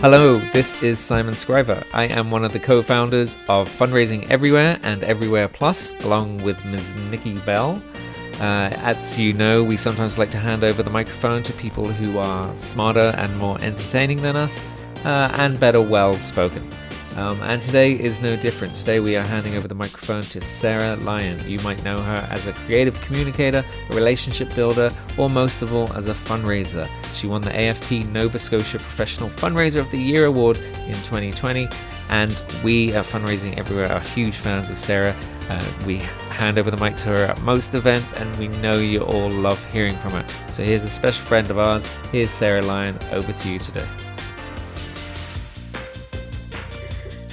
Hello, 0.00 0.38
this 0.52 0.80
is 0.82 0.98
Simon 0.98 1.34
Scriver. 1.34 1.82
I 1.94 2.04
am 2.04 2.30
one 2.30 2.44
of 2.44 2.52
the 2.52 2.60
co 2.60 2.82
founders 2.82 3.34
of 3.48 3.66
Fundraising 3.66 4.28
Everywhere 4.28 4.78
and 4.82 5.02
Everywhere 5.02 5.48
Plus, 5.48 5.90
along 6.00 6.42
with 6.44 6.62
Ms. 6.66 6.92
Nikki 7.10 7.38
Bell. 7.38 7.82
Uh, 8.34 8.68
as 8.74 9.18
you 9.18 9.32
know, 9.32 9.64
we 9.64 9.78
sometimes 9.78 10.18
like 10.18 10.30
to 10.32 10.38
hand 10.38 10.64
over 10.64 10.82
the 10.82 10.90
microphone 10.90 11.42
to 11.44 11.52
people 11.54 11.86
who 11.90 12.18
are 12.18 12.54
smarter 12.54 13.14
and 13.16 13.38
more 13.38 13.58
entertaining 13.62 14.20
than 14.20 14.36
us, 14.36 14.60
uh, 15.06 15.30
and 15.32 15.58
better 15.58 15.80
well 15.80 16.18
spoken. 16.18 16.70
Um, 17.16 17.42
and 17.42 17.62
today 17.62 17.98
is 17.98 18.20
no 18.20 18.36
different. 18.36 18.76
Today 18.76 19.00
we 19.00 19.16
are 19.16 19.22
handing 19.22 19.56
over 19.56 19.66
the 19.66 19.74
microphone 19.74 20.22
to 20.24 20.40
Sarah 20.42 20.96
Lyon. 20.96 21.38
You 21.48 21.58
might 21.60 21.82
know 21.82 21.98
her 21.98 22.28
as 22.30 22.46
a 22.46 22.52
creative 22.52 23.00
communicator, 23.00 23.64
a 23.90 23.94
relationship 23.94 24.54
builder, 24.54 24.90
or 25.16 25.30
most 25.30 25.62
of 25.62 25.74
all 25.74 25.90
as 25.94 26.08
a 26.08 26.12
fundraiser. 26.12 26.86
She 27.14 27.26
won 27.26 27.40
the 27.40 27.50
AFP 27.50 28.12
Nova 28.12 28.38
Scotia 28.38 28.78
Professional 28.78 29.30
Fundraiser 29.30 29.80
of 29.80 29.90
the 29.90 29.98
Year 29.98 30.26
award 30.26 30.58
in 30.58 30.94
2020, 31.04 31.68
and 32.10 32.30
we 32.62 32.92
at 32.92 33.06
Fundraising 33.06 33.56
Everywhere 33.56 33.90
are 33.90 34.00
huge 34.00 34.34
fans 34.34 34.68
of 34.68 34.78
Sarah. 34.78 35.16
Uh, 35.48 35.72
we 35.86 35.96
hand 36.36 36.58
over 36.58 36.70
the 36.70 36.76
mic 36.76 36.96
to 36.96 37.08
her 37.08 37.24
at 37.24 37.40
most 37.42 37.72
events, 37.72 38.12
and 38.12 38.36
we 38.36 38.48
know 38.58 38.78
you 38.78 39.00
all 39.00 39.30
love 39.30 39.72
hearing 39.72 39.96
from 39.96 40.12
her. 40.12 40.28
So 40.48 40.62
here's 40.62 40.84
a 40.84 40.90
special 40.90 41.24
friend 41.24 41.50
of 41.50 41.58
ours. 41.58 41.86
Here's 42.12 42.30
Sarah 42.30 42.60
Lyon. 42.60 42.94
Over 43.12 43.32
to 43.32 43.48
you 43.48 43.58
today. 43.58 43.86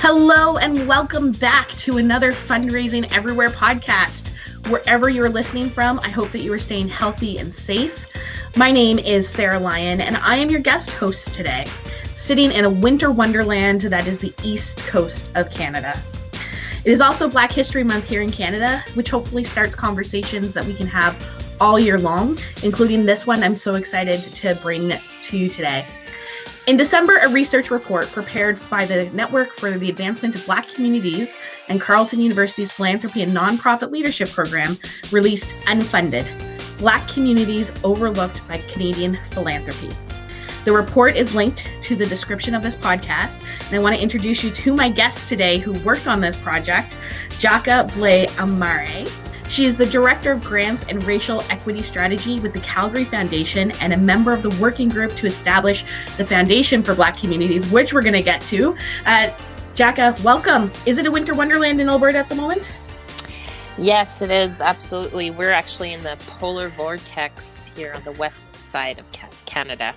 Hello, 0.05 0.57
and 0.57 0.85
welcome 0.85 1.31
back 1.31 1.69
to 1.77 1.95
another 1.95 2.33
Fundraising 2.33 3.09
Everywhere 3.13 3.47
podcast. 3.47 4.33
Wherever 4.67 5.07
you're 5.07 5.29
listening 5.29 5.69
from, 5.69 5.97
I 6.01 6.09
hope 6.09 6.31
that 6.31 6.41
you 6.41 6.51
are 6.51 6.59
staying 6.59 6.89
healthy 6.89 7.37
and 7.37 7.55
safe. 7.55 8.07
My 8.57 8.69
name 8.69 8.99
is 8.99 9.29
Sarah 9.29 9.57
Lyon, 9.57 10.01
and 10.01 10.17
I 10.17 10.35
am 10.35 10.49
your 10.49 10.59
guest 10.59 10.91
host 10.91 11.33
today, 11.33 11.65
sitting 12.13 12.51
in 12.51 12.65
a 12.65 12.69
winter 12.69 13.11
wonderland 13.11 13.79
that 13.83 14.05
is 14.05 14.19
the 14.19 14.33
east 14.43 14.79
coast 14.87 15.31
of 15.35 15.49
Canada. 15.49 15.97
It 16.83 16.91
is 16.91 16.99
also 16.99 17.29
Black 17.29 17.53
History 17.53 17.85
Month 17.85 18.09
here 18.09 18.21
in 18.21 18.29
Canada, 18.29 18.83
which 18.95 19.09
hopefully 19.09 19.45
starts 19.45 19.73
conversations 19.73 20.51
that 20.51 20.65
we 20.65 20.73
can 20.73 20.87
have 20.87 21.15
all 21.61 21.79
year 21.79 21.97
long, 21.97 22.37
including 22.61 23.05
this 23.05 23.25
one 23.25 23.41
I'm 23.41 23.55
so 23.55 23.75
excited 23.75 24.21
to 24.21 24.55
bring 24.55 24.91
to 25.21 25.37
you 25.37 25.49
today. 25.49 25.85
In 26.65 26.77
December, 26.77 27.17
a 27.17 27.29
research 27.29 27.71
report 27.71 28.09
prepared 28.13 28.57
by 28.69 28.85
the 28.85 29.09
Network 29.09 29.51
for 29.51 29.71
the 29.71 29.89
Advancement 29.89 30.33
of 30.33 30.45
Black 30.45 30.65
Communities 30.69 31.37
and 31.67 31.81
Carleton 31.81 32.21
University's 32.21 32.71
Philanthropy 32.71 33.21
and 33.21 33.35
Nonprofit 33.35 33.91
Leadership 33.91 34.29
Program 34.29 34.77
released 35.11 35.49
Unfunded 35.65 36.25
Black 36.79 37.05
Communities 37.09 37.73
Overlooked 37.83 38.47
by 38.47 38.59
Canadian 38.71 39.15
Philanthropy. 39.31 39.89
The 40.63 40.71
report 40.71 41.17
is 41.17 41.35
linked 41.35 41.69
to 41.83 41.97
the 41.97 42.05
description 42.05 42.55
of 42.55 42.63
this 42.63 42.77
podcast, 42.77 43.43
and 43.67 43.75
I 43.75 43.79
want 43.79 43.97
to 43.97 44.01
introduce 44.01 44.41
you 44.41 44.49
to 44.51 44.73
my 44.73 44.89
guest 44.89 45.27
today 45.27 45.57
who 45.57 45.73
worked 45.83 46.07
on 46.07 46.21
this 46.21 46.37
project, 46.37 46.97
Jaka 47.41 47.93
Blay 47.93 48.27
Amare. 48.39 49.05
She 49.53 49.65
is 49.65 49.77
the 49.77 49.85
Director 49.85 50.31
of 50.31 50.43
Grants 50.43 50.85
and 50.89 51.03
Racial 51.03 51.41
Equity 51.51 51.83
Strategy 51.83 52.39
with 52.39 52.53
the 52.53 52.59
Calgary 52.61 53.05
Foundation 53.05 53.69
and 53.81 53.93
a 53.93 53.97
member 53.97 54.33
of 54.33 54.41
the 54.41 54.49
working 54.59 54.89
group 54.89 55.11
to 55.11 55.27
establish 55.27 55.85
the 56.17 56.25
Foundation 56.25 56.81
for 56.81 56.95
Black 56.95 57.15
Communities, 57.15 57.69
which 57.69 57.93
we're 57.93 58.01
going 58.01 58.15
to 58.15 58.23
get 58.23 58.41
to. 58.41 58.75
Uh, 59.05 59.29
Djaka, 59.75 60.19
welcome. 60.23 60.71
Is 60.87 60.97
it 60.97 61.05
a 61.05 61.11
winter 61.11 61.35
wonderland 61.35 61.79
in 61.79 61.87
Alberta 61.87 62.17
at 62.17 62.29
the 62.29 62.33
moment? 62.33 62.67
Yes, 63.77 64.23
it 64.23 64.31
is. 64.31 64.59
Absolutely. 64.59 65.29
We're 65.29 65.51
actually 65.51 65.93
in 65.93 66.01
the 66.01 66.17
polar 66.25 66.69
vortex 66.69 67.67
here 67.75 67.93
on 67.93 68.03
the 68.05 68.13
west 68.13 68.55
side 68.65 68.97
of 68.97 69.07
Canada. 69.45 69.93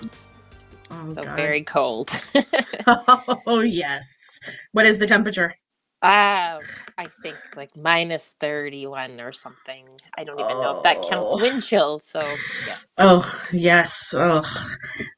Oh, 0.91 1.15
so 1.15 1.25
God. 1.25 1.35
very 1.35 1.63
cold. 1.63 2.11
oh, 2.87 3.61
yes. 3.61 4.39
What 4.73 4.85
is 4.85 4.99
the 4.99 5.07
temperature? 5.07 5.55
Uh, 6.03 6.59
I 6.99 7.07
think 7.23 7.37
like 7.57 7.77
minus 7.77 8.29
31 8.41 9.21
or 9.21 9.33
something. 9.33 9.87
I 10.17 10.25
don't 10.25 10.41
even 10.41 10.53
oh. 10.53 10.63
know 10.63 10.77
if 10.79 10.83
that 10.85 11.03
counts 11.03 11.33
oh. 11.35 11.41
wind 11.41 11.63
chill. 11.63 11.99
So, 11.99 12.21
yes. 12.67 12.93
Oh, 12.97 13.43
yes. 13.53 14.15
Oh, 14.17 14.43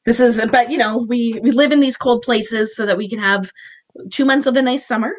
this 0.05 0.19
is, 0.19 0.41
but 0.51 0.69
you 0.69 0.77
know, 0.77 1.05
we, 1.07 1.39
we 1.41 1.51
live 1.51 1.71
in 1.71 1.79
these 1.79 1.95
cold 1.95 2.21
places 2.21 2.75
so 2.75 2.85
that 2.85 2.97
we 2.97 3.07
can 3.07 3.19
have 3.19 3.49
two 4.11 4.25
months 4.25 4.45
of 4.45 4.57
a 4.57 4.61
nice 4.61 4.85
summer. 4.85 5.13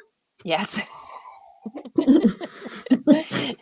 Yes. 0.45 0.81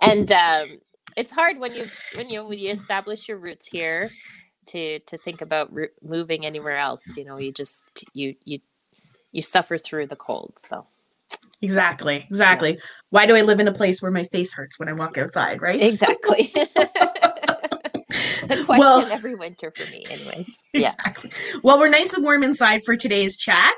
and 0.00 0.32
um, 0.32 0.80
it's 1.16 1.32
hard 1.32 1.58
when 1.58 1.74
you 1.74 1.86
when 2.14 2.30
you 2.30 2.46
when 2.46 2.58
you 2.58 2.70
establish 2.70 3.28
your 3.28 3.38
roots 3.38 3.66
here 3.66 4.10
to 4.66 4.98
to 5.00 5.18
think 5.18 5.40
about 5.40 5.72
moving 6.02 6.46
anywhere 6.46 6.76
else. 6.76 7.16
You 7.16 7.24
know, 7.24 7.38
you 7.38 7.52
just 7.52 8.04
you 8.12 8.34
you 8.44 8.60
you 9.32 9.42
suffer 9.42 9.78
through 9.78 10.06
the 10.06 10.16
cold. 10.16 10.54
So 10.58 10.86
Exactly. 11.62 12.26
Exactly. 12.28 12.74
Yeah. 12.74 12.80
Why 13.10 13.26
do 13.26 13.36
I 13.36 13.42
live 13.42 13.60
in 13.60 13.68
a 13.68 13.72
place 13.72 14.00
where 14.00 14.10
my 14.10 14.24
face 14.24 14.52
hurts 14.52 14.78
when 14.78 14.88
I 14.88 14.92
walk 14.92 15.18
outside, 15.18 15.60
right? 15.60 15.80
Exactly. 15.80 16.50
the 16.54 16.68
question 18.64 18.78
well, 18.78 19.06
every 19.10 19.34
winter 19.34 19.72
for 19.76 19.90
me, 19.90 20.04
anyways. 20.10 20.48
Exactly. 20.72 21.32
Yeah. 21.32 21.58
Well, 21.64 21.80
we're 21.80 21.88
nice 21.88 22.14
and 22.14 22.22
warm 22.22 22.44
inside 22.44 22.82
for 22.84 22.96
today's 22.96 23.36
chat. 23.36 23.74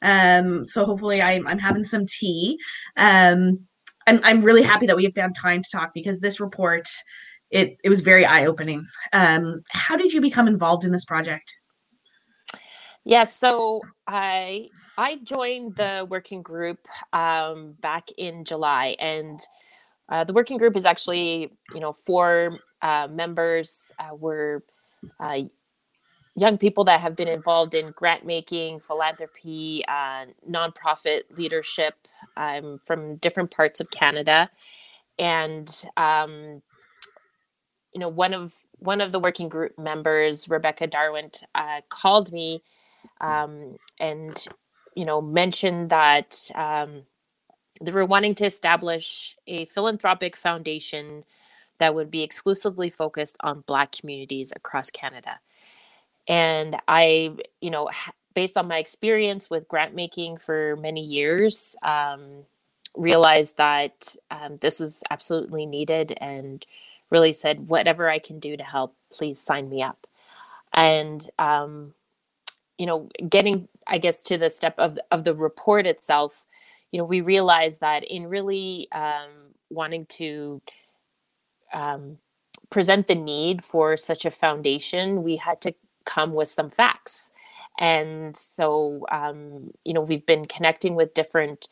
Um, 0.00 0.64
so 0.64 0.86
hopefully 0.86 1.20
I'm, 1.20 1.46
I'm 1.46 1.58
having 1.58 1.84
some 1.84 2.06
tea. 2.06 2.58
Um, 2.96 3.66
I'm, 4.06 4.18
I'm 4.24 4.42
really 4.42 4.62
happy 4.62 4.86
that 4.86 4.96
we 4.96 5.04
have 5.04 5.14
found 5.14 5.36
time 5.36 5.62
to 5.62 5.68
talk 5.70 5.90
because 5.94 6.20
this 6.20 6.40
report, 6.40 6.88
it, 7.50 7.76
it 7.84 7.90
was 7.90 8.00
very 8.00 8.24
eye 8.24 8.46
opening. 8.46 8.86
Um, 9.12 9.60
how 9.70 9.96
did 9.96 10.12
you 10.12 10.22
become 10.22 10.48
involved 10.48 10.84
in 10.84 10.90
this 10.90 11.04
project? 11.04 11.54
Yes, 13.04 13.38
yeah, 13.42 13.48
so 13.48 13.82
I 14.06 14.68
I 14.98 15.18
joined 15.24 15.76
the 15.76 16.06
working 16.08 16.42
group 16.42 16.86
um, 17.12 17.74
back 17.82 18.10
in 18.18 18.44
July, 18.44 18.96
and 19.00 19.40
uh, 20.08 20.24
the 20.24 20.32
working 20.34 20.58
group 20.58 20.76
is 20.76 20.86
actually, 20.86 21.52
you 21.74 21.80
know, 21.80 21.92
four 21.92 22.52
uh, 22.82 23.08
members 23.10 23.92
uh, 23.98 24.14
were 24.14 24.64
uh, 25.20 25.40
young 26.36 26.58
people 26.58 26.84
that 26.84 27.00
have 27.00 27.16
been 27.16 27.28
involved 27.28 27.74
in 27.74 27.92
grant 27.92 28.26
making, 28.26 28.80
philanthropy, 28.80 29.84
uh, 29.88 30.26
nonprofit 30.50 31.22
leadership 31.36 31.94
um, 32.36 32.78
from 32.84 33.16
different 33.16 33.50
parts 33.50 33.80
of 33.80 33.90
Canada, 33.90 34.50
and 35.18 35.84
um, 35.96 36.62
you 37.94 38.00
know, 38.00 38.08
one 38.10 38.34
of 38.34 38.54
one 38.78 39.02
of 39.02 39.12
the 39.12 39.20
working 39.20 39.50
group 39.50 39.78
members, 39.78 40.48
Rebecca 40.48 40.86
Darwent, 40.88 41.44
uh, 41.56 41.82
called 41.90 42.32
me 42.32 42.62
um, 43.22 43.76
and 43.98 44.46
you 44.94 45.04
know, 45.04 45.20
mentioned 45.20 45.90
that 45.90 46.50
um, 46.54 47.02
they 47.80 47.92
were 47.92 48.06
wanting 48.06 48.34
to 48.36 48.46
establish 48.46 49.36
a 49.46 49.64
philanthropic 49.66 50.36
foundation 50.36 51.24
that 51.78 51.94
would 51.94 52.10
be 52.10 52.22
exclusively 52.22 52.90
focused 52.90 53.36
on 53.40 53.64
Black 53.66 53.92
communities 53.92 54.52
across 54.54 54.90
Canada. 54.90 55.40
And 56.28 56.76
I, 56.86 57.34
you 57.60 57.70
know, 57.70 57.90
based 58.34 58.56
on 58.56 58.68
my 58.68 58.78
experience 58.78 59.50
with 59.50 59.68
grant 59.68 59.94
making 59.94 60.38
for 60.38 60.76
many 60.76 61.02
years, 61.02 61.74
um, 61.82 62.44
realized 62.94 63.56
that 63.56 64.14
um, 64.30 64.56
this 64.56 64.78
was 64.78 65.02
absolutely 65.10 65.66
needed 65.66 66.16
and 66.20 66.64
really 67.10 67.32
said, 67.32 67.68
whatever 67.68 68.08
I 68.08 68.18
can 68.18 68.38
do 68.38 68.56
to 68.56 68.62
help, 68.62 68.94
please 69.10 69.40
sign 69.40 69.68
me 69.68 69.82
up. 69.82 70.06
And 70.72 71.26
um, 71.38 71.94
you 72.82 72.86
know, 72.86 73.08
getting, 73.28 73.68
I 73.86 73.98
guess, 73.98 74.24
to 74.24 74.36
the 74.36 74.50
step 74.50 74.74
of 74.76 74.98
of 75.12 75.22
the 75.22 75.36
report 75.36 75.86
itself, 75.86 76.44
you 76.90 76.98
know, 76.98 77.04
we 77.04 77.20
realized 77.20 77.80
that 77.80 78.02
in 78.02 78.26
really 78.26 78.88
um, 78.90 79.30
wanting 79.70 80.04
to 80.18 80.60
um, 81.72 82.18
present 82.70 83.06
the 83.06 83.14
need 83.14 83.62
for 83.62 83.96
such 83.96 84.24
a 84.24 84.32
foundation, 84.32 85.22
we 85.22 85.36
had 85.36 85.60
to 85.60 85.72
come 86.04 86.34
with 86.34 86.48
some 86.48 86.70
facts. 86.70 87.30
And 87.78 88.36
so, 88.36 89.06
um, 89.12 89.70
you 89.84 89.94
know, 89.94 90.00
we've 90.00 90.26
been 90.26 90.46
connecting 90.46 90.96
with 90.96 91.14
different 91.14 91.68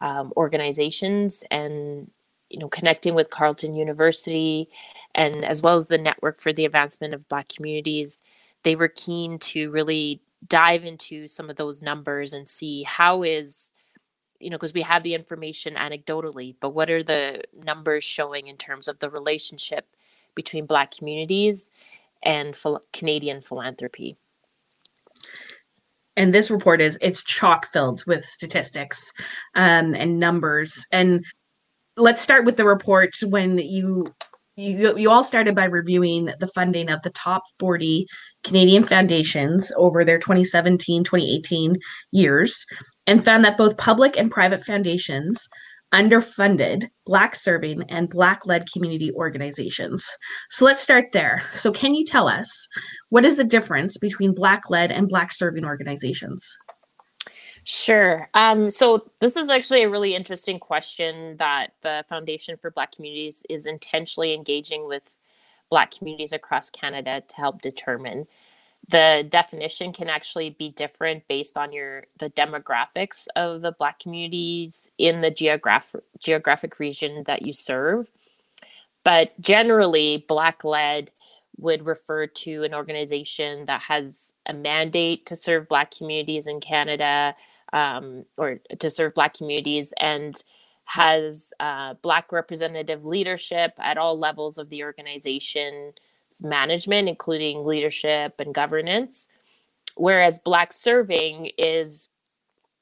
um, 0.00 0.32
organizations 0.36 1.42
and, 1.50 2.08
you 2.50 2.60
know, 2.60 2.68
connecting 2.68 3.16
with 3.16 3.30
Carleton 3.30 3.74
University 3.74 4.68
and 5.12 5.44
as 5.44 5.60
well 5.60 5.74
as 5.74 5.86
the 5.86 5.98
Network 5.98 6.40
for 6.40 6.52
the 6.52 6.66
Advancement 6.66 7.14
of 7.14 7.26
Black 7.26 7.48
Communities. 7.48 8.18
They 8.62 8.76
were 8.76 8.86
keen 8.86 9.40
to 9.40 9.68
really 9.72 10.22
dive 10.46 10.84
into 10.84 11.28
some 11.28 11.48
of 11.48 11.56
those 11.56 11.82
numbers 11.82 12.32
and 12.32 12.48
see 12.48 12.82
how 12.82 13.22
is 13.22 13.70
you 14.40 14.50
know 14.50 14.56
because 14.56 14.72
we 14.72 14.82
have 14.82 15.02
the 15.04 15.14
information 15.14 15.74
anecdotally 15.74 16.56
but 16.60 16.70
what 16.70 16.90
are 16.90 17.02
the 17.02 17.42
numbers 17.54 18.02
showing 18.02 18.48
in 18.48 18.56
terms 18.56 18.88
of 18.88 18.98
the 18.98 19.08
relationship 19.08 19.86
between 20.34 20.66
black 20.66 20.90
communities 20.90 21.70
and 22.22 22.58
canadian 22.92 23.40
philanthropy? 23.40 24.16
And 26.16 26.34
this 26.34 26.50
report 26.50 26.80
is 26.80 26.98
it's 27.00 27.24
chock 27.24 27.72
filled 27.72 28.04
with 28.06 28.24
statistics 28.24 29.12
um, 29.54 29.94
and 29.94 30.18
numbers. 30.18 30.86
And 30.92 31.24
let's 31.96 32.20
start 32.20 32.44
with 32.44 32.56
the 32.56 32.66
report 32.66 33.14
when 33.22 33.58
you 33.58 34.12
you, 34.54 34.98
you 34.98 35.10
all 35.10 35.24
started 35.24 35.54
by 35.54 35.64
reviewing 35.64 36.30
the 36.38 36.48
funding 36.48 36.90
of 36.90 37.00
the 37.00 37.10
top 37.10 37.44
40 37.58 38.06
Canadian 38.44 38.84
foundations 38.84 39.72
over 39.76 40.04
their 40.04 40.18
2017 40.18 41.04
2018 41.04 41.76
years 42.10 42.66
and 43.06 43.24
found 43.24 43.44
that 43.44 43.56
both 43.56 43.76
public 43.76 44.16
and 44.16 44.30
private 44.30 44.64
foundations 44.64 45.48
underfunded 45.92 46.88
Black 47.04 47.36
serving 47.36 47.82
and 47.88 48.08
Black 48.08 48.46
led 48.46 48.70
community 48.72 49.12
organizations. 49.12 50.08
So 50.50 50.64
let's 50.64 50.80
start 50.80 51.12
there. 51.12 51.42
So, 51.54 51.70
can 51.70 51.94
you 51.94 52.04
tell 52.04 52.28
us 52.28 52.68
what 53.10 53.24
is 53.24 53.36
the 53.36 53.44
difference 53.44 53.98
between 53.98 54.34
Black 54.34 54.70
led 54.70 54.90
and 54.90 55.08
Black 55.08 55.32
serving 55.32 55.64
organizations? 55.64 56.56
Sure. 57.64 58.28
Um, 58.34 58.70
so, 58.70 59.10
this 59.20 59.36
is 59.36 59.50
actually 59.50 59.82
a 59.82 59.90
really 59.90 60.14
interesting 60.14 60.58
question 60.58 61.36
that 61.36 61.74
the 61.82 62.04
Foundation 62.08 62.56
for 62.56 62.70
Black 62.70 62.92
Communities 62.92 63.44
is 63.48 63.66
intentionally 63.66 64.34
engaging 64.34 64.88
with 64.88 65.02
Black 65.72 65.90
communities 65.90 66.34
across 66.34 66.68
Canada 66.68 67.22
to 67.26 67.36
help 67.36 67.62
determine. 67.62 68.26
The 68.88 69.26
definition 69.26 69.94
can 69.94 70.10
actually 70.10 70.50
be 70.50 70.68
different 70.68 71.26
based 71.28 71.56
on 71.56 71.72
your 71.72 72.04
the 72.18 72.28
demographics 72.28 73.26
of 73.36 73.62
the 73.62 73.72
black 73.72 73.98
communities 73.98 74.90
in 74.98 75.22
the 75.22 75.30
geographic 75.30 76.02
geographic 76.20 76.78
region 76.78 77.24
that 77.24 77.40
you 77.40 77.54
serve. 77.54 78.10
But 79.02 79.40
generally 79.40 80.26
black 80.28 80.62
led 80.62 81.10
would 81.56 81.86
refer 81.86 82.26
to 82.26 82.64
an 82.64 82.74
organization 82.74 83.64
that 83.64 83.80
has 83.82 84.34
a 84.46 84.52
mandate 84.52 85.24
to 85.26 85.36
serve 85.36 85.68
black 85.68 85.90
communities 85.90 86.46
in 86.46 86.60
canada 86.60 87.34
um, 87.72 88.26
or 88.36 88.60
to 88.78 88.90
serve 88.90 89.14
black 89.14 89.34
communities 89.34 89.94
and 89.98 90.44
has 90.92 91.54
uh, 91.58 91.94
black 92.02 92.32
representative 92.32 93.02
leadership 93.02 93.72
at 93.78 93.96
all 93.96 94.18
levels 94.18 94.58
of 94.58 94.68
the 94.68 94.84
organization 94.84 95.94
management, 96.42 97.08
including 97.08 97.64
leadership 97.64 98.34
and 98.38 98.54
governance. 98.54 99.26
Whereas 99.96 100.38
Black 100.38 100.70
Serving 100.70 101.50
is 101.56 102.10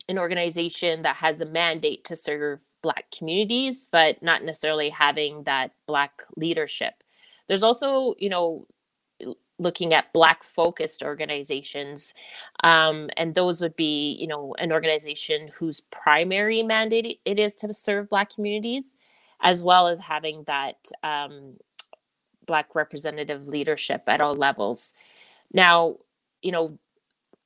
an 0.09 0.19
organization 0.19 1.03
that 1.03 1.17
has 1.17 1.41
a 1.41 1.47
mandate 1.47 2.05
to 2.07 2.17
serve 2.17 2.59
Black 2.83 3.05
communities, 3.17 3.87
but 3.93 4.21
not 4.25 4.43
necessarily 4.43 4.91
having 4.91 5.45
that 5.45 5.71
Black 5.87 6.25
leadership. 6.37 7.05
There's 7.47 7.62
also, 7.62 8.15
you 8.19 8.29
know, 8.29 8.67
looking 9.61 9.95
at 9.95 10.12
Black 10.12 10.43
focused 10.43 11.03
organizations, 11.03 12.15
um, 12.65 13.11
and 13.17 13.35
those 13.35 13.61
would 13.61 13.77
be, 13.77 14.17
you 14.21 14.27
know, 14.27 14.55
an 14.59 14.73
organization 14.73 15.51
whose 15.55 15.81
primary 15.81 16.62
mandate 16.62 17.21
it 17.25 17.39
is 17.39 17.55
to 17.55 17.73
serve 17.73 18.11
Black 18.11 18.35
communities, 18.35 18.85
as 19.41 19.62
well 19.62 19.87
as 19.87 20.01
having 20.01 20.43
that 20.45 20.77
um, 21.03 21.57
black 22.47 22.75
representative 22.75 23.47
leadership 23.47 24.03
at 24.09 24.21
all 24.21 24.35
levels. 24.35 24.95
Now 25.53 25.97
you 26.43 26.53
know 26.53 26.79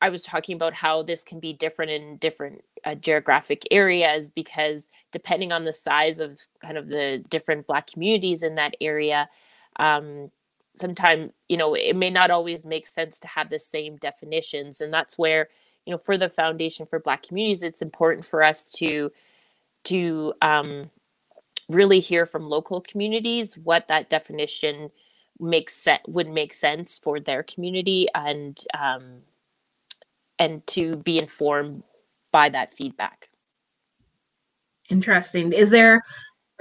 i 0.01 0.09
was 0.09 0.23
talking 0.23 0.57
about 0.57 0.75
how 0.75 1.03
this 1.03 1.23
can 1.23 1.41
be 1.41 1.53
different 1.53 1.91
in 1.91 2.17
different 2.19 2.63
uh, 2.85 2.95
geographic 2.95 3.63
areas 3.71 4.29
because 4.29 4.89
depending 5.13 5.53
on 5.53 5.65
the 5.65 5.73
size 5.73 6.19
of 6.19 6.41
kind 6.61 6.77
of 6.77 6.89
the 6.89 7.25
different 7.29 7.67
black 7.67 7.87
communities 7.87 8.43
in 8.43 8.55
that 8.57 8.75
area 8.81 9.29
um, 9.77 10.31
sometimes 10.77 11.31
you 11.49 11.57
know 11.57 11.75
it 11.75 11.97
may 11.97 12.11
not 12.11 12.31
always 12.31 12.65
make 12.65 12.87
sense 12.87 13.19
to 13.19 13.29
have 13.29 13.51
the 13.51 13.59
same 13.59 13.97
definitions 13.97 14.81
and 14.81 14.93
that's 14.93 15.17
where 15.17 15.49
you 15.87 15.93
know 15.93 15.99
for 15.99 16.19
the 16.19 16.29
foundation 16.29 16.87
for 16.87 16.99
black 16.99 17.23
communities 17.23 17.63
it's 17.63 17.83
important 17.83 18.25
for 18.25 18.43
us 18.43 18.71
to 18.71 19.11
to 19.85 20.33
um, 20.43 20.91
really 21.69 22.01
hear 22.01 22.27
from 22.27 22.49
local 22.49 22.81
communities 22.81 23.57
what 23.57 23.89
that 23.89 24.11
definition 24.11 24.91
makes 25.41 25.75
sense 25.75 26.03
would 26.07 26.29
make 26.29 26.55
sense 26.55 26.99
for 26.99 27.21
their 27.21 27.43
community 27.43 28.07
and 28.15 28.65
um, 28.79 29.21
and 30.39 30.67
to 30.67 30.97
be 30.97 31.19
informed 31.19 31.83
by 32.33 32.49
that 32.49 32.75
feedback. 32.75 33.29
Interesting. 34.91 35.53
Is 35.53 35.71
there 35.71 36.03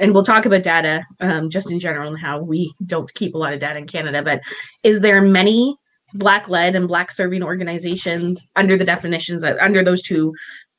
and 0.04 0.14
we'll 0.14 0.24
talk 0.24 0.46
about 0.46 0.64
data 0.64 1.04
um, 1.22 1.50
just 1.50 1.72
in 1.72 1.80
general 1.80 2.08
and 2.08 2.20
how 2.20 2.42
we 2.42 2.72
don't 2.86 3.14
keep 3.16 3.34
a 3.34 3.38
lot 3.38 3.54
of 3.54 3.60
data 3.60 3.80
in 3.80 3.88
canada 3.88 4.22
but 4.22 4.42
is 4.84 5.00
there 5.00 5.22
many 5.22 5.76
black 6.14 6.48
led 6.48 6.76
and 6.76 6.88
black 6.88 7.12
serving 7.12 7.44
organizations 7.44 8.48
under 8.56 8.78
the 8.78 8.86
definitions 8.86 9.44
under 9.44 9.84
those 9.84 10.02
two 10.02 10.34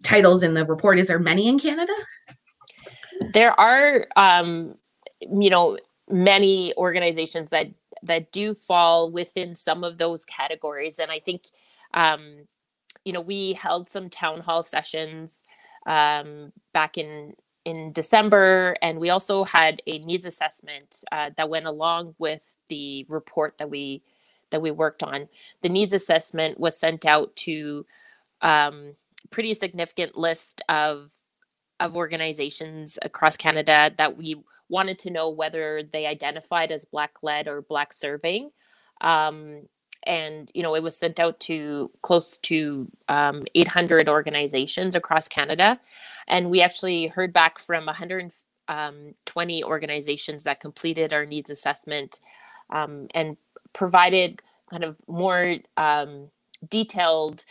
titles 0.05 0.43
in 0.43 0.55
the 0.55 0.65
report? 0.65 0.99
Is 0.99 1.09
there 1.09 1.19
many 1.19 1.49
in 1.49 1.59
canada? 1.59 1.93
There 3.32 3.59
are, 3.59 4.06
um, 4.17 4.76
you 5.21 5.50
know, 5.50 5.76
many 6.09 6.75
organizations 6.76 7.50
that 7.50 7.69
that 8.03 8.31
do 8.32 8.55
fall 8.55 9.11
within 9.11 9.56
some 9.56 9.82
of 9.82 9.99
those 9.99 10.25
categories, 10.26 10.99
and 10.99 11.11
I 11.11 11.21
think, 11.21 11.44
um, 11.94 12.35
you 13.05 13.12
know, 13.12 13.21
we 13.21 13.55
held 13.55 13.88
some 13.88 14.11
town 14.11 14.41
hall 14.41 14.62
sessions 14.62 15.43
um, 15.87 16.53
back 16.73 16.99
in 16.99 17.35
in 17.64 17.93
December, 17.93 18.76
and 18.82 18.99
we 19.00 19.11
also 19.11 19.44
had 19.44 19.82
a 19.87 19.99
needs 19.99 20.26
assessment 20.26 21.05
uh, 21.12 21.31
that 21.37 21.49
went 21.50 21.66
along 21.66 22.14
with 22.19 22.56
the 22.69 23.06
report 23.08 23.58
that 23.58 23.70
we 23.70 24.02
that 24.50 24.62
we 24.62 24.70
worked 24.70 25.02
on. 25.02 25.28
The 25.62 25.69
needs 25.69 25.93
assessment 25.93 26.61
was 26.61 26.78
sent 26.78 27.06
out 27.06 27.34
to 27.37 27.87
um, 28.43 28.94
pretty 29.31 29.55
significant 29.55 30.16
list 30.16 30.62
of 30.69 31.12
of 31.81 31.96
organizations 31.96 32.99
across 33.02 33.37
Canada 33.37 33.93
that 33.99 34.16
we 34.16 34.37
wanted 34.69 34.99
to 35.00 35.11
know 35.11 35.31
whether 35.31 35.82
they 35.82 36.06
identified 36.06 36.72
as 36.72 36.84
Black 36.84 37.12
led 37.22 37.49
or 37.49 37.62
Black 37.62 37.93
serving. 37.93 38.50
Um, 39.00 39.62
and 40.06 40.51
you 40.55 40.62
know 40.62 40.75
it 40.75 40.83
was 40.83 40.97
sent 40.97 41.21
out 41.21 41.41
to 41.41 41.91
close 42.03 42.39
to 42.39 42.91
um, 43.09 43.45
800 43.55 44.09
organizations 44.09 44.95
across 44.95 45.29
canada. 45.29 45.81
And 46.27 46.51
we 46.51 46.62
actually 46.62 47.09
heard 47.09 47.33
back 47.33 47.59
from 47.59 47.87
120 47.87 48.35
um, 48.69 49.71
organizations 49.71 50.45
that 50.45 50.61
completed 50.61 51.12
our 51.12 51.27
needs 51.27 51.51
assessment 51.51 52.21
um, 52.71 53.09
and 53.15 53.37
provided 53.73 54.41
kind 54.71 54.85
of 54.85 54.99
more 55.06 55.56
um, 55.77 56.29
detailed 56.69 57.45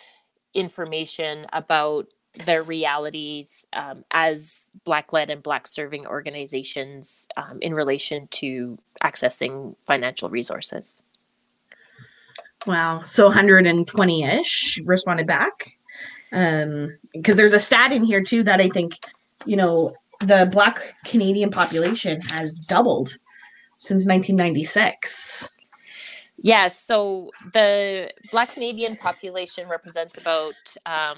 information 0.54 1.46
about 1.54 2.08
their 2.46 2.64
realities 2.64 3.66
um, 3.74 4.04
as 4.12 4.72
black 4.86 5.14
led 5.14 5.30
and 5.30 5.44
black 5.44 5.68
serving 5.68 6.08
organizations 6.08 7.28
um, 7.38 7.60
in 7.62 7.74
relation 7.76 8.28
to 8.30 8.78
accessing 9.04 9.76
financial 9.86 10.30
resources 10.30 11.04
wow 12.66 13.02
so 13.04 13.30
120ish 13.30 14.80
responded 14.86 15.28
back 15.28 15.70
um 16.32 16.98
because 17.14 17.36
there's 17.36 17.54
a 17.54 17.60
stat 17.60 17.92
in 17.92 18.04
here 18.04 18.24
too 18.24 18.44
that 18.44 18.60
i 18.60 18.70
think 18.70 18.94
you 19.46 19.56
know 19.56 19.92
the 20.22 20.48
black 20.52 20.82
canadian 21.06 21.50
population 21.50 22.22
has 22.22 22.56
doubled 22.56 23.18
since 23.78 24.06
1996 24.06 25.50
Yes, 26.46 26.78
so 26.78 27.32
the 27.54 28.12
Black 28.30 28.52
Canadian 28.52 28.98
population 28.98 29.70
represents 29.70 30.18
about 30.18 30.56
um, 30.86 31.18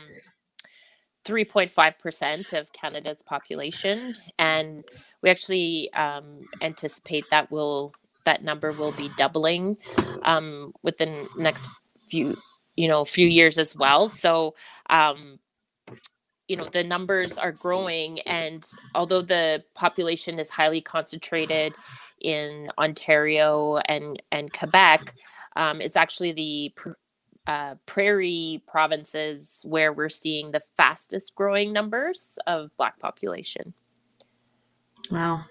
3.5% 1.25 2.53
of 2.53 2.71
Canada's 2.71 3.23
population. 3.23 4.15
And 4.37 4.83
we 5.23 5.31
actually 5.31 5.91
um, 5.93 6.41
anticipate 6.61 7.25
that 7.31 7.49
will 7.49 7.93
that 8.25 8.43
number 8.43 8.71
will 8.71 8.91
be 8.93 9.09
doubling 9.17 9.77
um, 10.23 10.73
within 10.83 11.27
next 11.37 11.69
few 11.99 12.35
you 12.75 12.87
know 12.87 13.05
few 13.05 13.27
years 13.27 13.57
as 13.57 13.75
well. 13.75 14.09
So 14.09 14.55
um, 14.89 15.39
you 16.47 16.55
know 16.57 16.67
the 16.71 16.83
numbers 16.83 17.37
are 17.37 17.51
growing, 17.51 18.19
and 18.21 18.67
although 18.93 19.21
the 19.21 19.63
population 19.73 20.39
is 20.39 20.49
highly 20.49 20.81
concentrated 20.81 21.73
in 22.21 22.69
Ontario 22.77 23.77
and 23.85 24.21
and 24.31 24.51
Quebec, 24.51 25.13
um, 25.55 25.81
it's 25.81 25.95
actually 25.95 26.33
the 26.33 26.73
pr- 26.75 26.91
uh, 27.47 27.75
prairie 27.85 28.63
provinces 28.67 29.61
where 29.65 29.93
we're 29.93 30.09
seeing 30.09 30.51
the 30.51 30.61
fastest 30.77 31.35
growing 31.35 31.71
numbers 31.71 32.37
of 32.47 32.75
Black 32.77 32.99
population. 32.99 33.73
Wow. 35.11 35.45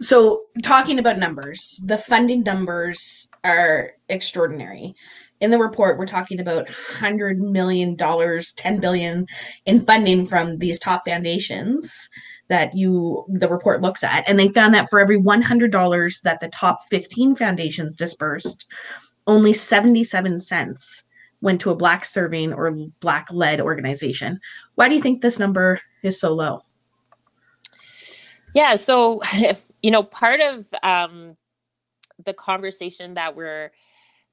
So, 0.00 0.42
talking 0.62 0.98
about 0.98 1.18
numbers, 1.18 1.80
the 1.84 1.98
funding 1.98 2.42
numbers 2.42 3.28
are 3.44 3.92
extraordinary. 4.08 4.94
In 5.40 5.50
the 5.50 5.58
report, 5.58 5.98
we're 5.98 6.06
talking 6.06 6.40
about 6.40 6.66
$100 6.66 7.38
million, 7.38 7.96
10 7.96 8.80
billion 8.80 9.26
in 9.66 9.80
funding 9.84 10.26
from 10.26 10.54
these 10.54 10.78
top 10.78 11.02
foundations 11.06 12.10
that 12.48 12.74
you 12.74 13.24
the 13.28 13.48
report 13.48 13.82
looks 13.82 14.04
at 14.04 14.22
and 14.28 14.38
they 14.38 14.48
found 14.48 14.72
that 14.72 14.88
for 14.88 15.00
every 15.00 15.20
$100 15.20 16.22
that 16.22 16.38
the 16.38 16.48
top 16.48 16.76
15 16.90 17.34
foundations 17.34 17.96
dispersed 17.96 18.66
only 19.26 19.52
77 19.52 20.38
cents 20.40 21.02
went 21.40 21.60
to 21.60 21.70
a 21.70 21.76
black 21.76 22.04
serving 22.04 22.52
or 22.52 22.72
black 23.00 23.26
led 23.30 23.60
organization. 23.60 24.40
Why 24.76 24.88
do 24.88 24.94
you 24.94 25.02
think 25.02 25.20
this 25.20 25.38
number 25.38 25.80
is 26.02 26.20
so 26.20 26.32
low? 26.32 26.60
Yeah, 28.56 28.76
so 28.76 29.20
you 29.82 29.90
know, 29.90 30.02
part 30.02 30.40
of 30.40 30.64
um, 30.82 31.36
the 32.24 32.32
conversation 32.32 33.12
that 33.14 33.36
we're 33.36 33.70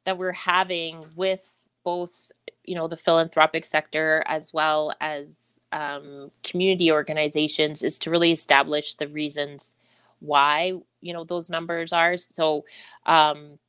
that 0.05 0.17
we're 0.17 0.31
having 0.31 1.03
with 1.15 1.45
both 1.83 2.31
you 2.63 2.75
know 2.75 2.87
the 2.87 2.95
philanthropic 2.95 3.65
sector 3.65 4.23
as 4.25 4.53
well 4.53 4.93
as 5.01 5.59
um, 5.73 6.31
community 6.41 6.89
organizations 6.89 7.83
is 7.83 7.99
to 7.99 8.09
really 8.09 8.31
establish 8.31 8.93
the 8.95 9.09
reasons 9.09 9.73
why 10.19 10.71
you 11.01 11.13
know 11.13 11.25
those 11.25 11.49
numbers 11.49 11.91
are. 11.91 12.15
So 12.15 12.63
um, 13.05 13.59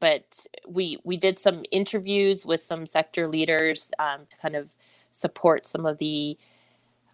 but 0.00 0.44
we 0.66 0.98
we 1.04 1.16
did 1.16 1.38
some 1.38 1.62
interviews 1.70 2.44
with 2.44 2.60
some 2.60 2.84
sector 2.84 3.28
leaders 3.28 3.92
um, 4.00 4.26
to 4.28 4.36
kind 4.38 4.56
of 4.56 4.70
support 5.10 5.68
some 5.68 5.86
of 5.86 5.98
the 5.98 6.36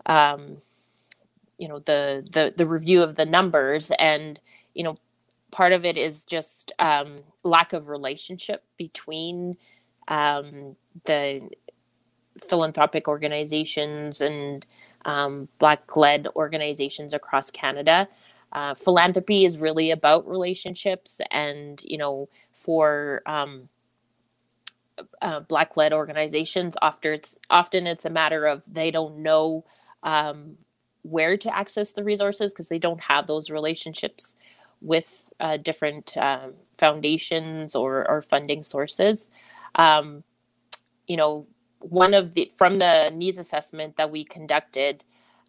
um, 0.06 0.62
you 1.60 1.68
know 1.68 1.78
the 1.80 2.26
the 2.32 2.54
the 2.56 2.66
review 2.66 3.02
of 3.02 3.16
the 3.16 3.26
numbers. 3.26 3.92
And 3.98 4.40
you 4.74 4.82
know 4.82 4.96
part 5.52 5.72
of 5.72 5.84
it 5.84 5.96
is 5.96 6.24
just 6.24 6.72
um, 6.78 7.20
lack 7.44 7.72
of 7.72 7.88
relationship 7.88 8.64
between 8.76 9.56
um, 10.08 10.76
the 11.04 11.48
philanthropic 12.38 13.08
organizations 13.08 14.20
and 14.20 14.64
um, 15.04 15.48
black 15.58 15.96
led 15.96 16.28
organizations 16.36 17.14
across 17.14 17.50
canada. 17.50 18.08
Uh, 18.52 18.74
philanthropy 18.74 19.44
is 19.44 19.58
really 19.58 19.92
about 19.92 20.26
relationships 20.26 21.20
and 21.30 21.82
you 21.84 21.96
know 21.96 22.28
for 22.52 23.22
um, 23.26 23.68
uh, 25.22 25.40
black 25.40 25.76
led 25.76 25.92
organizations 25.92 26.74
often 26.82 27.12
it's 27.12 27.38
often 27.48 27.86
it's 27.86 28.04
a 28.04 28.10
matter 28.10 28.46
of 28.46 28.62
they 28.66 28.90
don't 28.90 29.18
know 29.18 29.64
um, 30.02 30.56
where 31.02 31.36
to 31.36 31.56
access 31.56 31.92
the 31.92 32.04
resources 32.04 32.52
because 32.52 32.68
they 32.68 32.78
don't 32.78 33.02
have 33.02 33.26
those 33.26 33.50
relationships 33.50 34.36
with 34.80 35.30
uh, 35.40 35.56
different 35.58 36.16
um, 36.18 36.54
foundations 36.78 37.74
or, 37.74 38.08
or 38.10 38.22
funding 38.22 38.62
sources. 38.62 39.30
Um, 39.76 40.24
you 41.06 41.16
know, 41.16 41.46
one 41.80 42.14
of 42.14 42.34
the 42.34 42.52
from 42.56 42.76
the 42.76 43.10
needs 43.14 43.38
assessment 43.38 43.96
that 43.96 44.10
we 44.10 44.24
conducted, 44.24 45.04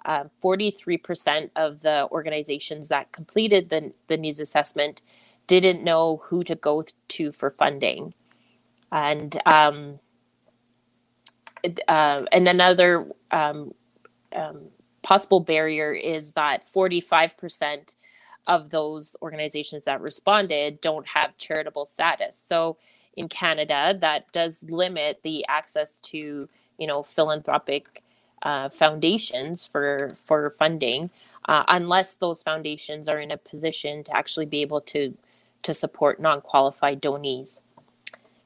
uh, 0.06 0.26
43% 0.44 1.52
of 1.56 1.82
the 1.82 2.08
organizations 2.12 2.90
that 2.90 3.12
completed 3.12 3.70
the, 3.70 3.94
the 4.08 4.18
needs 4.18 4.40
assessment 4.40 5.02
didn't 5.48 5.84
know 5.84 6.22
who 6.26 6.44
to 6.44 6.56
go 6.56 6.84
to 7.10 7.32
for 7.32 7.52
funding. 7.52 8.14
And 8.92 9.38
um, 9.46 10.00
uh, 11.88 12.26
and 12.32 12.48
another 12.48 13.08
um, 13.32 13.74
um, 14.36 14.70
possible 15.04 15.40
barrier 15.40 15.92
is 15.94 16.34
that 16.34 16.64
45% 16.66 17.96
of 18.48 18.70
those 18.70 19.16
organizations 19.22 19.86
that 19.86 20.02
responded 20.02 20.82
don't 20.82 21.08
have 21.08 21.38
charitable 21.38 21.86
status. 21.86 22.38
So 22.38 22.78
in 23.16 23.28
Canada, 23.30 23.96
that 24.00 24.32
does 24.32 24.64
limit 24.64 25.20
the 25.24 25.46
access 25.48 26.00
to, 26.00 26.50
you 26.78 26.88
know, 26.88 27.04
philanthropic 27.04 28.04
uh, 28.42 28.70
foundations 28.70 29.66
for 29.66 30.12
for 30.16 30.50
funding, 30.58 31.12
uh, 31.48 31.64
unless 31.68 32.16
those 32.16 32.42
foundations 32.42 33.08
are 33.08 33.20
in 33.20 33.32
a 33.32 33.38
position 33.38 34.04
to 34.04 34.16
actually 34.16 34.48
be 34.48 34.62
able 34.62 34.82
to 34.82 35.16
to 35.64 35.74
support 35.74 36.20
non-qualified 36.20 37.00
donees. 37.00 37.62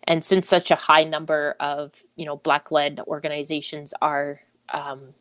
And 0.04 0.24
since 0.24 0.48
such 0.48 0.70
a 0.70 0.76
high 0.76 1.04
number 1.04 1.56
of, 1.60 2.04
you 2.16 2.26
know, 2.26 2.36
Black-led 2.36 3.00
organizations 3.08 3.94
are 4.02 4.42
um, 4.70 5.14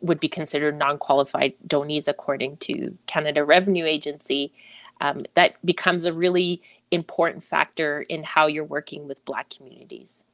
would 0.00 0.20
be 0.20 0.28
considered 0.28 0.78
non-qualified 0.78 1.54
donees 1.66 2.08
according 2.08 2.56
to 2.58 2.96
Canada 3.06 3.44
Revenue 3.44 3.84
Agency. 3.84 4.52
Um, 5.00 5.18
that 5.34 5.54
becomes 5.64 6.04
a 6.04 6.12
really 6.12 6.62
important 6.90 7.44
factor 7.44 8.04
in 8.08 8.22
how 8.22 8.46
you're 8.46 8.64
working 8.64 9.06
with 9.06 9.24
Black 9.24 9.50
communities. 9.50 10.24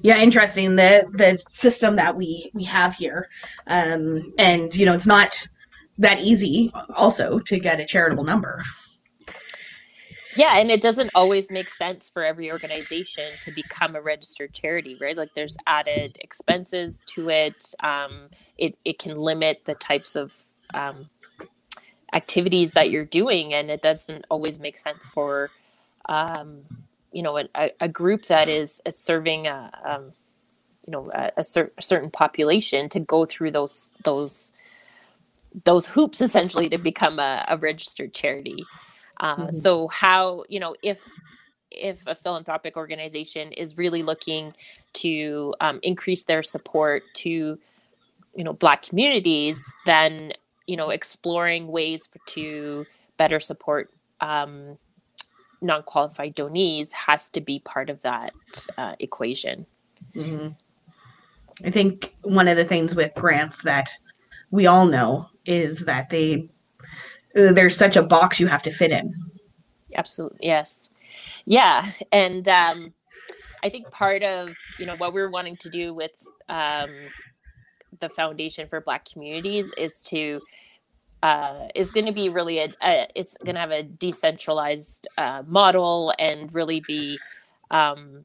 Yeah, 0.00 0.18
interesting 0.18 0.76
the 0.76 1.06
the 1.12 1.38
system 1.48 1.96
that 1.96 2.16
we 2.16 2.50
we 2.54 2.64
have 2.64 2.94
here, 2.94 3.28
um, 3.66 4.22
and 4.38 4.74
you 4.74 4.84
know 4.86 4.94
it's 4.94 5.06
not 5.06 5.46
that 5.98 6.20
easy 6.20 6.72
also 6.96 7.38
to 7.38 7.60
get 7.60 7.78
a 7.78 7.84
charitable 7.84 8.24
number. 8.24 8.62
Yeah, 10.36 10.58
and 10.58 10.70
it 10.70 10.80
doesn't 10.80 11.10
always 11.14 11.50
make 11.50 11.68
sense 11.70 12.08
for 12.08 12.24
every 12.24 12.52
organization 12.52 13.24
to 13.42 13.50
become 13.50 13.96
a 13.96 14.00
registered 14.00 14.52
charity, 14.52 14.96
right? 15.00 15.16
Like 15.16 15.34
there's 15.34 15.56
added 15.66 16.16
expenses 16.20 17.00
to 17.08 17.30
it. 17.30 17.74
Um, 17.82 18.28
it 18.56 18.76
it 18.84 18.98
can 18.98 19.18
limit 19.18 19.62
the 19.64 19.74
types 19.74 20.14
of 20.14 20.32
um, 20.72 21.08
activities 22.12 22.72
that 22.72 22.90
you're 22.90 23.04
doing, 23.04 23.54
and 23.54 23.70
it 23.70 23.82
doesn't 23.82 24.24
always 24.30 24.60
make 24.60 24.78
sense 24.78 25.08
for 25.08 25.50
um, 26.06 26.60
you 27.12 27.22
know 27.22 27.36
a, 27.38 27.70
a, 27.80 27.88
group 27.88 28.26
that 28.26 28.48
is, 28.48 28.80
serving 28.88 29.48
a 29.48 29.70
um, 29.84 30.12
you 30.86 30.92
know 30.92 31.10
a, 31.12 31.32
a, 31.38 31.44
cer- 31.44 31.72
a 31.76 31.82
certain 31.82 32.10
population 32.10 32.88
to 32.90 33.00
go 33.00 33.24
through 33.24 33.50
those 33.50 33.92
those 34.04 34.52
those 35.64 35.86
hoops 35.86 36.20
essentially 36.20 36.68
to 36.68 36.78
become 36.78 37.18
a, 37.18 37.44
a 37.48 37.56
registered 37.56 38.14
charity. 38.14 38.64
Uh, 39.20 39.36
mm-hmm. 39.36 39.56
So 39.56 39.88
how 39.88 40.44
you 40.48 40.58
know 40.58 40.74
if 40.82 41.08
if 41.70 42.06
a 42.06 42.14
philanthropic 42.14 42.76
organization 42.76 43.52
is 43.52 43.78
really 43.78 44.02
looking 44.02 44.54
to 44.92 45.54
um, 45.60 45.78
increase 45.82 46.24
their 46.24 46.42
support 46.42 47.02
to 47.14 47.58
you 48.34 48.44
know 48.44 48.52
black 48.52 48.82
communities 48.82 49.64
then 49.86 50.32
you 50.66 50.76
know 50.76 50.90
exploring 50.90 51.68
ways 51.68 52.06
for, 52.06 52.18
to 52.26 52.84
better 53.16 53.40
support 53.40 53.90
um, 54.20 54.78
non-qualified 55.62 56.34
donees 56.34 56.92
has 56.92 57.28
to 57.30 57.40
be 57.40 57.60
part 57.60 57.90
of 57.90 58.00
that 58.00 58.32
uh, 58.78 58.94
equation 58.98 59.66
mm-hmm. 60.14 60.48
i 61.64 61.70
think 61.70 62.14
one 62.22 62.48
of 62.48 62.56
the 62.56 62.64
things 62.64 62.94
with 62.94 63.14
grants 63.14 63.62
that 63.62 63.90
we 64.50 64.66
all 64.66 64.86
know 64.86 65.28
is 65.44 65.80
that 65.80 66.08
they 66.08 66.48
there's 67.34 67.76
such 67.76 67.96
a 67.96 68.02
box 68.02 68.40
you 68.40 68.46
have 68.46 68.62
to 68.62 68.70
fit 68.70 68.90
in. 68.90 69.12
Absolutely. 69.94 70.38
Yes. 70.42 70.90
Yeah. 71.44 71.84
And 72.12 72.48
um, 72.48 72.94
I 73.62 73.68
think 73.68 73.90
part 73.90 74.22
of, 74.22 74.56
you 74.78 74.86
know, 74.86 74.96
what 74.96 75.12
we're 75.12 75.30
wanting 75.30 75.56
to 75.58 75.70
do 75.70 75.94
with 75.94 76.12
um, 76.48 76.90
the 78.00 78.08
Foundation 78.08 78.68
for 78.68 78.80
Black 78.80 79.04
Communities 79.04 79.70
is 79.76 80.00
to, 80.04 80.40
uh, 81.22 81.68
is 81.74 81.90
going 81.90 82.06
to 82.06 82.12
be 82.12 82.28
really 82.28 82.58
a, 82.58 82.68
a 82.82 83.08
it's 83.14 83.36
going 83.44 83.54
to 83.54 83.60
have 83.60 83.70
a 83.70 83.82
decentralized 83.82 85.06
uh, 85.18 85.42
model 85.46 86.14
and 86.18 86.52
really 86.54 86.80
be 86.80 87.18
um, 87.70 88.24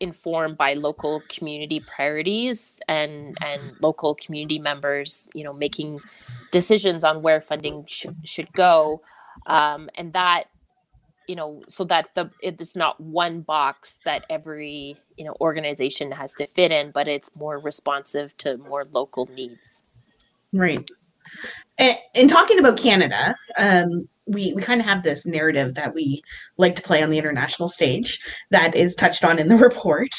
informed 0.00 0.56
by 0.56 0.74
local 0.74 1.22
community 1.28 1.80
priorities 1.80 2.80
and 2.88 3.36
and 3.42 3.60
local 3.80 4.14
community 4.14 4.58
members 4.58 5.28
you 5.34 5.44
know 5.44 5.52
making 5.52 6.00
decisions 6.50 7.04
on 7.04 7.22
where 7.22 7.40
funding 7.40 7.84
sh- 7.86 8.06
should 8.24 8.52
go. 8.52 9.02
Um, 9.46 9.88
and 9.94 10.12
that 10.12 10.44
you 11.26 11.36
know 11.36 11.62
so 11.68 11.84
that 11.84 12.14
the 12.14 12.30
it's 12.42 12.74
not 12.74 13.00
one 13.00 13.42
box 13.42 14.00
that 14.04 14.26
every 14.28 14.96
you 15.16 15.24
know 15.24 15.36
organization 15.40 16.10
has 16.10 16.34
to 16.34 16.46
fit 16.48 16.72
in 16.72 16.90
but 16.90 17.06
it's 17.06 17.36
more 17.36 17.58
responsive 17.58 18.36
to 18.38 18.56
more 18.58 18.86
local 18.90 19.26
needs. 19.34 19.84
Right. 20.52 20.90
And, 21.78 21.96
and 22.16 22.28
talking 22.28 22.58
about 22.58 22.76
canada 22.76 23.36
um, 23.58 24.08
we 24.30 24.52
we 24.54 24.62
kind 24.62 24.80
of 24.80 24.86
have 24.86 25.02
this 25.02 25.26
narrative 25.26 25.74
that 25.74 25.94
we 25.94 26.22
like 26.56 26.76
to 26.76 26.82
play 26.82 27.02
on 27.02 27.10
the 27.10 27.18
international 27.18 27.68
stage 27.68 28.20
that 28.50 28.74
is 28.74 28.94
touched 28.94 29.24
on 29.24 29.38
in 29.38 29.48
the 29.48 29.56
report 29.68 30.10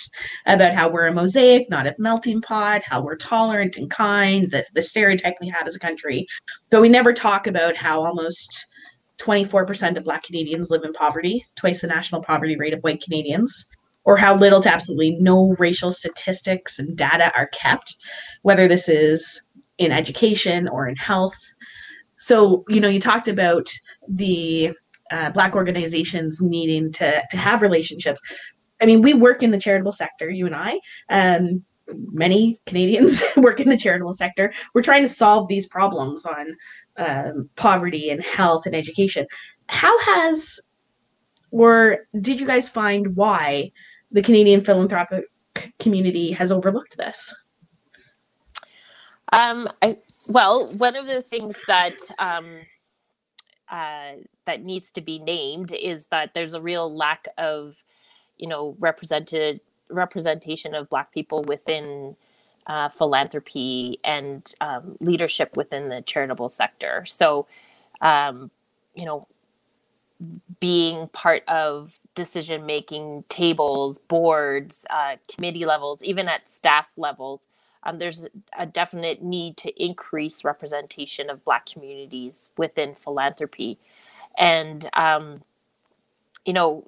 about 0.46 0.74
how 0.74 0.90
we're 0.90 1.08
a 1.08 1.14
mosaic, 1.14 1.70
not 1.70 1.88
a 1.88 1.96
melting 1.98 2.42
pot, 2.42 2.84
how 2.84 3.02
we're 3.02 3.16
tolerant 3.16 3.78
and 3.78 3.90
kind, 3.90 4.52
the, 4.52 4.66
the 4.74 4.82
stereotype 4.82 5.36
we 5.42 5.48
have 5.48 5.68
as 5.68 5.76
a 5.76 5.80
country. 5.80 6.28
But 6.70 6.82
we 6.82 6.90
never 6.90 7.14
talk 7.14 7.48
about 7.48 7.76
how 7.76 8.04
almost 8.04 8.68
24% 9.20 9.98
of 9.98 10.04
Black 10.04 10.24
Canadians 10.24 10.70
live 10.70 10.84
in 10.84 10.94
poverty, 10.94 11.46
twice 11.56 11.82
the 11.82 11.88
national 11.88 12.24
poverty 12.24 12.58
rate 12.58 12.74
of 12.74 12.82
white 12.82 13.04
Canadians, 13.04 13.68
or 14.04 14.18
how 14.18 14.36
little 14.36 14.62
to 14.62 14.72
absolutely 14.72 15.12
no 15.20 15.56
racial 15.60 15.92
statistics 15.92 16.80
and 16.80 16.98
data 16.98 17.32
are 17.36 17.48
kept, 17.48 17.96
whether 18.42 18.68
this 18.68 18.90
is 18.90 19.42
in 19.78 19.92
education 19.92 20.68
or 20.68 20.88
in 20.88 20.96
health 20.96 21.51
so, 22.22 22.64
you 22.70 22.80
know, 22.80 22.88
you 22.88 23.00
talked 23.00 23.28
about 23.28 23.68
the 24.08 24.74
uh, 25.10 25.32
Black 25.32 25.56
organizations 25.56 26.40
needing 26.40 26.92
to, 26.94 27.24
to 27.32 27.38
have 27.38 27.64
relationships. 27.64 28.22
I 28.80 28.86
mean, 28.86 29.02
we 29.02 29.16
work 29.16 29.42
in 29.42 29.50
the 29.50 29.60
charitable 29.60 29.92
sector, 29.92 30.30
you 30.30 30.46
and 30.46 30.56
I. 30.56 30.80
Um, 31.10 31.64
many 32.12 32.62
Canadians 32.68 33.24
work 33.38 33.60
in 33.60 33.70
the 33.70 33.78
charitable 33.78 34.14
sector. 34.14 34.54
We're 34.76 34.84
trying 34.84 35.02
to 35.02 35.10
solve 35.10 35.48
these 35.48 35.68
problems 35.68 36.24
on 36.28 36.56
um, 36.98 37.50
poverty 37.56 38.12
and 38.12 38.24
health 38.24 38.68
and 38.68 38.76
education. 38.76 39.26
How 39.68 40.00
has, 40.02 40.60
or 41.50 42.06
did 42.22 42.40
you 42.40 42.46
guys 42.46 42.70
find 42.70 43.16
why 43.16 43.72
the 44.12 44.22
Canadian 44.22 44.64
philanthropic 44.64 45.26
community 45.80 46.32
has 46.34 46.52
overlooked 46.52 46.98
this? 46.98 47.34
Um, 49.34 49.68
I 49.82 49.98
well, 50.30 50.68
one 50.78 50.96
of 50.96 51.08
the 51.08 51.22
things 51.22 51.64
that 51.68 51.98
um, 52.20 52.60
uh, 53.70 54.14
that 54.46 54.64
needs 54.64 54.92
to 54.92 55.02
be 55.02 55.20
named 55.20 55.72
is 55.74 56.08
that 56.08 56.34
there's 56.34 56.54
a 56.54 56.62
real 56.62 56.96
lack 56.96 57.28
of 57.38 57.76
you 58.38 58.48
know 58.48 58.76
represented 58.80 59.62
representation 59.90 60.76
of 60.76 60.90
black 60.90 61.14
people 61.14 61.44
within 61.44 62.16
uh, 62.68 62.90
philanthropy 62.90 64.00
and 64.04 64.54
um, 64.62 64.98
leadership 65.02 65.58
within 65.58 65.90
the 65.90 66.02
charitable 66.02 66.50
sector. 66.50 67.06
So 67.06 67.48
um, 68.02 68.52
you 68.96 69.06
know 69.06 69.28
being 70.60 71.08
part 71.10 71.44
of 71.48 72.00
decision 72.16 72.66
making 72.66 73.24
tables 73.30 74.00
boards 74.00 74.86
uh, 74.90 75.18
committee 75.34 75.66
levels 75.66 76.04
even 76.04 76.28
at 76.28 76.50
staff 76.50 76.90
levels 76.98 77.48
um, 77.84 77.98
there's 77.98 78.28
a 78.58 78.66
definite 78.66 79.24
need 79.24 79.58
to 79.58 79.84
increase 79.84 80.44
representation 80.44 81.30
of 81.30 81.44
Black 81.44 81.66
communities 81.66 82.52
within 82.58 82.96
philanthropy. 82.96 83.80
And, 84.38 84.88
um, 84.94 85.42
you 86.46 86.54
know, 86.54 86.86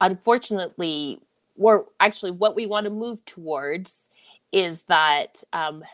unfortunately, 0.00 1.20
or 1.56 1.86
actually, 2.00 2.32
what 2.32 2.56
we 2.56 2.66
want 2.66 2.84
to 2.84 2.90
move 2.90 3.24
towards 3.24 4.08
is 4.52 4.82
that, 4.82 5.44
um, 5.52 5.84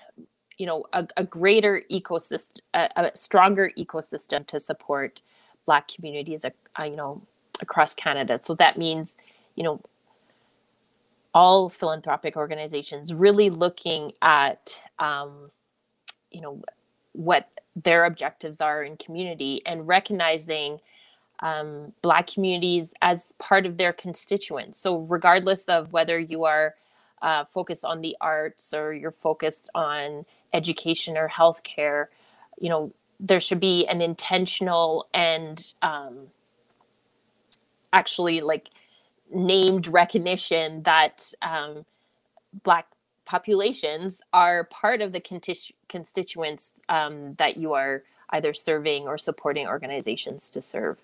you 0.56 0.66
know, 0.66 0.84
a, 0.92 1.06
a 1.16 1.24
greater 1.24 1.82
ecosystem, 1.90 2.60
a, 2.74 2.88
a, 2.96 3.16
stronger 3.16 3.70
ecosystem 3.76 4.46
to 4.46 4.60
support 4.60 5.22
Black 5.66 5.88
communities, 5.88 6.44
uh, 6.44 6.82
you 6.82 6.96
know, 6.96 7.22
across 7.60 7.94
Canada. 7.94 8.38
So 8.40 8.54
that 8.54 8.78
means, 8.78 9.16
you 9.54 9.62
know, 9.62 9.80
all 11.34 11.68
philanthropic 11.68 12.36
organizations 12.36 13.14
really 13.14 13.50
looking 13.50 14.12
at 14.22 14.80
um, 14.98 15.50
you 16.30 16.40
know 16.40 16.62
what 17.12 17.48
their 17.76 18.04
objectives 18.04 18.60
are 18.60 18.82
in 18.82 18.96
community 18.96 19.62
and 19.66 19.86
recognizing 19.86 20.78
um, 21.40 21.92
black 22.02 22.26
communities 22.26 22.92
as 23.00 23.32
part 23.38 23.66
of 23.66 23.78
their 23.78 23.92
constituents. 23.92 24.78
So 24.78 24.98
regardless 24.98 25.64
of 25.64 25.92
whether 25.92 26.18
you 26.18 26.44
are 26.44 26.74
uh, 27.22 27.44
focused 27.44 27.84
on 27.84 28.00
the 28.00 28.16
arts 28.20 28.74
or 28.74 28.92
you're 28.92 29.10
focused 29.10 29.70
on 29.74 30.24
education 30.52 31.16
or 31.16 31.28
healthcare 31.28 32.06
you 32.60 32.68
know 32.68 32.92
there 33.18 33.40
should 33.40 33.60
be 33.60 33.86
an 33.86 34.00
intentional 34.00 35.08
and 35.12 35.74
um, 35.82 36.28
actually 37.92 38.40
like 38.40 38.68
named 39.32 39.86
recognition 39.86 40.82
that 40.82 41.32
um, 41.42 41.84
black 42.64 42.86
populations 43.24 44.20
are 44.32 44.64
part 44.64 45.00
of 45.00 45.12
the 45.12 45.20
constituents 45.88 46.72
um, 46.88 47.32
that 47.34 47.56
you 47.56 47.72
are 47.72 48.02
either 48.30 48.52
serving 48.52 49.06
or 49.06 49.16
supporting 49.16 49.68
organizations 49.68 50.50
to 50.50 50.62
serve. 50.62 50.98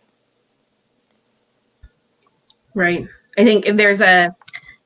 Right. 2.75 3.07
I 3.39 3.45
think 3.45 3.67
if 3.67 3.77
there's 3.77 4.01
a 4.01 4.35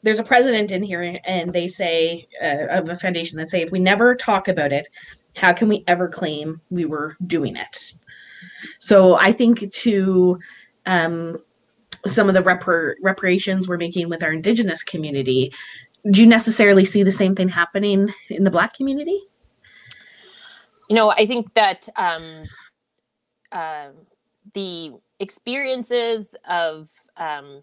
there's 0.03 0.19
a 0.19 0.25
president 0.25 0.71
in 0.71 0.83
here 0.83 1.19
and 1.25 1.53
they 1.53 1.69
say 1.69 2.27
uh, 2.43 2.67
of 2.79 2.89
a 2.89 2.97
foundation 2.97 3.39
that 3.39 3.51
say 3.51 3.63
if 3.63 3.71
we 3.71 3.79
never 3.79 4.15
talk 4.15 4.49
about 4.49 4.73
it 4.73 4.89
how 5.37 5.53
can 5.53 5.69
we 5.69 5.85
ever 5.87 6.09
claim 6.09 6.61
we 6.71 6.85
were 6.85 7.17
doing 7.27 7.57
it? 7.57 7.95
So 8.79 9.17
i 9.17 9.33
think 9.33 9.71
to 9.73 10.39
um, 10.87 11.39
some 12.07 12.29
of 12.29 12.35
the 12.35 12.41
repar- 12.41 12.95
reparations 13.03 13.69
we're 13.69 13.77
making 13.77 14.09
with 14.09 14.23
our 14.23 14.33
indigenous 14.33 14.83
community 14.83 15.53
do 16.09 16.23
you 16.23 16.27
necessarily 16.27 16.85
see 16.85 17.03
the 17.03 17.11
same 17.11 17.35
thing 17.35 17.49
happening 17.49 18.13
in 18.31 18.45
the 18.45 18.51
black 18.51 18.75
community? 18.75 19.21
You 20.89 20.97
know 20.97 21.11
i 21.11 21.25
think 21.25 21.55
that 21.55 21.89
um, 21.97 22.45
uh, 23.53 23.91
the 24.55 24.93
experiences 25.21 26.35
of 26.49 26.91
um, 27.17 27.63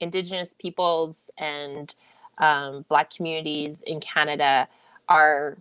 indigenous 0.00 0.54
peoples 0.54 1.30
and 1.36 1.94
um, 2.38 2.86
black 2.88 3.10
communities 3.10 3.82
in 3.82 4.00
canada 4.00 4.68
are 5.08 5.58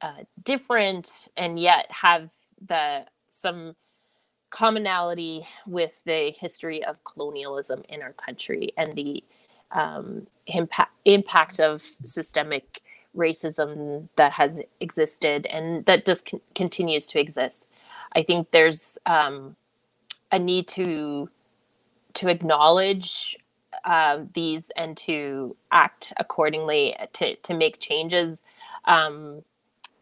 uh, 0.00 0.22
different 0.44 1.26
and 1.36 1.58
yet 1.58 1.86
have 1.90 2.34
the 2.64 3.04
some 3.28 3.74
commonality 4.50 5.46
with 5.66 6.02
the 6.04 6.32
history 6.38 6.84
of 6.84 7.04
colonialism 7.04 7.82
in 7.88 8.02
our 8.02 8.14
country 8.14 8.72
and 8.76 8.94
the 8.96 9.24
um, 9.72 10.26
impact, 10.46 10.92
impact 11.06 11.60
of 11.60 11.82
systemic 11.82 12.82
racism 13.16 14.08
that 14.16 14.32
has 14.32 14.60
existed 14.80 15.46
and 15.46 15.86
that 15.86 16.06
just 16.06 16.26
con- 16.26 16.40
continues 16.54 17.06
to 17.08 17.20
exist. 17.20 17.70
I 18.14 18.22
think 18.24 18.50
there's 18.52 18.98
um, 19.06 19.56
a 20.32 20.38
need 20.38 20.68
to 20.68 21.30
to 22.14 22.28
acknowledge 22.28 23.36
uh, 23.84 24.20
these 24.34 24.70
and 24.76 24.96
to 24.96 25.56
act 25.72 26.12
accordingly 26.18 26.96
to 27.14 27.36
to 27.36 27.54
make 27.54 27.80
changes. 27.80 28.44
Um, 28.86 29.42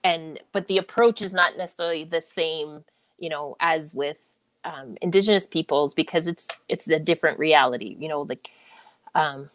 and 0.05 0.41
but 0.53 0.69
the 0.69 0.79
approach 0.79 1.23
is 1.23 1.35
not 1.35 1.59
necessarily 1.59 2.05
the 2.05 2.23
same, 2.23 2.85
you 3.19 3.31
know, 3.31 3.57
as 3.61 3.95
with 3.95 4.38
um, 4.65 4.97
indigenous 5.01 5.47
peoples 5.47 5.95
because 5.95 6.27
it's 6.27 6.49
it's 6.69 6.89
a 6.89 6.99
different 6.99 7.39
reality 7.39 7.97
you 7.99 8.09
know 8.09 8.23
like 8.23 8.51
um, 9.15 9.51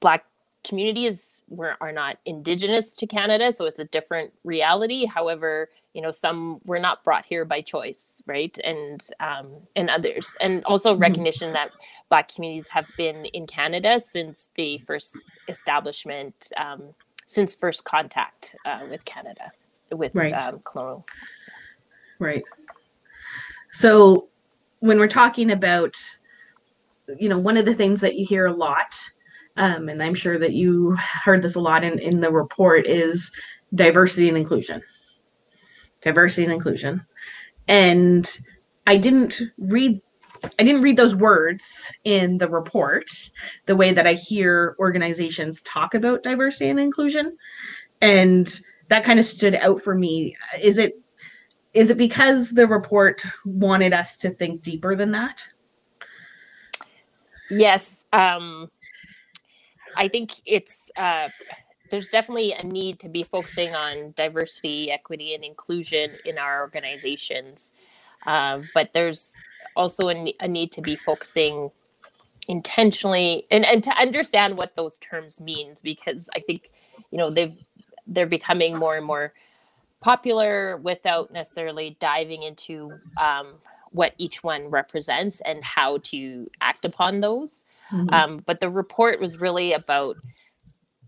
black 0.00 0.24
communities 0.64 1.42
were, 1.48 1.76
are 1.80 1.92
not 1.92 2.18
indigenous 2.24 2.92
to 2.92 3.06
canada 3.06 3.52
so 3.52 3.64
it's 3.64 3.80
a 3.80 3.84
different 3.84 4.32
reality. 4.44 5.06
However 5.06 5.70
you 5.92 6.00
know 6.00 6.10
some 6.10 6.60
were 6.64 6.78
not 6.78 7.04
brought 7.04 7.26
here 7.26 7.44
by 7.44 7.60
choice 7.60 8.22
right? 8.26 8.56
And 8.64 9.04
um, 9.20 9.48
and 9.76 9.90
others. 9.90 10.34
And 10.40 10.64
also 10.64 10.92
mm-hmm. 10.92 11.02
recognition 11.02 11.52
that 11.54 11.70
black 12.08 12.32
communities 12.32 12.68
have 12.68 12.86
been 12.96 13.24
in 13.26 13.46
canada 13.46 13.98
since 14.00 14.48
the 14.54 14.78
first 14.78 15.16
establishment 15.48 16.52
um, 16.56 16.94
since 17.26 17.54
first 17.54 17.84
contact 17.84 18.56
uh, 18.64 18.80
with 18.88 19.04
canada 19.04 19.50
with 19.90 20.14
right. 20.14 20.32
um, 20.32 20.60
colonial. 20.64 21.04
Right 22.18 22.44
so 23.72 24.28
when 24.80 24.98
we're 24.98 25.08
talking 25.08 25.50
about, 25.50 25.96
you 27.18 27.28
know, 27.28 27.38
one 27.38 27.56
of 27.56 27.64
the 27.64 27.74
things 27.74 28.00
that 28.00 28.16
you 28.16 28.26
hear 28.26 28.46
a 28.46 28.52
lot, 28.52 28.94
um, 29.56 29.88
and 29.88 30.02
I'm 30.02 30.14
sure 30.14 30.38
that 30.38 30.52
you 30.52 30.96
heard 30.96 31.42
this 31.42 31.54
a 31.54 31.60
lot 31.60 31.84
in, 31.84 31.98
in 31.98 32.20
the 32.20 32.30
report, 32.30 32.86
is 32.86 33.30
diversity 33.74 34.28
and 34.28 34.36
inclusion. 34.36 34.82
Diversity 36.00 36.44
and 36.44 36.52
inclusion. 36.52 37.02
And 37.68 38.28
I 38.86 38.96
didn't 38.96 39.40
read 39.58 40.00
I 40.58 40.64
didn't 40.64 40.82
read 40.82 40.96
those 40.96 41.14
words 41.14 41.92
in 42.02 42.38
the 42.38 42.48
report 42.48 43.08
the 43.66 43.76
way 43.76 43.92
that 43.92 44.08
I 44.08 44.14
hear 44.14 44.74
organizations 44.80 45.62
talk 45.62 45.94
about 45.94 46.24
diversity 46.24 46.68
and 46.68 46.80
inclusion. 46.80 47.36
And 48.00 48.60
that 48.88 49.04
kind 49.04 49.20
of 49.20 49.24
stood 49.24 49.54
out 49.54 49.80
for 49.80 49.94
me. 49.94 50.36
Is 50.60 50.78
it 50.78 50.94
is 51.74 51.90
it 51.90 51.96
because 51.96 52.50
the 52.50 52.66
report 52.66 53.22
wanted 53.44 53.92
us 53.92 54.16
to 54.18 54.30
think 54.30 54.62
deeper 54.62 54.94
than 54.94 55.12
that? 55.12 55.46
Yes. 57.50 58.04
Um, 58.12 58.70
I 59.96 60.08
think 60.08 60.32
it's 60.46 60.90
uh, 60.96 61.28
there's 61.90 62.08
definitely 62.08 62.52
a 62.54 62.64
need 62.64 62.98
to 63.00 63.08
be 63.08 63.22
focusing 63.22 63.74
on 63.74 64.14
diversity, 64.16 64.90
equity, 64.90 65.34
and 65.34 65.44
inclusion 65.44 66.12
in 66.24 66.38
our 66.38 66.62
organizations. 66.62 67.72
Um, 68.26 68.68
but 68.72 68.92
there's 68.94 69.34
also 69.76 70.08
a, 70.08 70.34
a, 70.40 70.48
need 70.48 70.72
to 70.72 70.80
be 70.80 70.96
focusing 70.96 71.70
intentionally 72.48 73.46
and, 73.50 73.64
and 73.64 73.82
to 73.84 73.90
understand 73.92 74.56
what 74.56 74.76
those 74.76 74.98
terms 74.98 75.40
means 75.40 75.82
because 75.82 76.28
I 76.34 76.40
think 76.40 76.70
you 77.10 77.18
know 77.18 77.30
they've 77.30 77.56
they're 78.06 78.26
becoming 78.26 78.76
more 78.76 78.96
and 78.96 79.04
more 79.04 79.32
popular 80.02 80.76
without 80.76 81.32
necessarily 81.32 81.96
diving 82.00 82.42
into 82.42 82.90
um, 83.20 83.54
what 83.90 84.14
each 84.18 84.42
one 84.42 84.68
represents 84.68 85.40
and 85.42 85.64
how 85.64 85.98
to 85.98 86.50
act 86.60 86.84
upon 86.84 87.20
those. 87.20 87.64
Mm-hmm. 87.92 88.12
Um, 88.12 88.42
but 88.44 88.60
the 88.60 88.70
report 88.70 89.20
was 89.20 89.38
really 89.38 89.72
about 89.72 90.16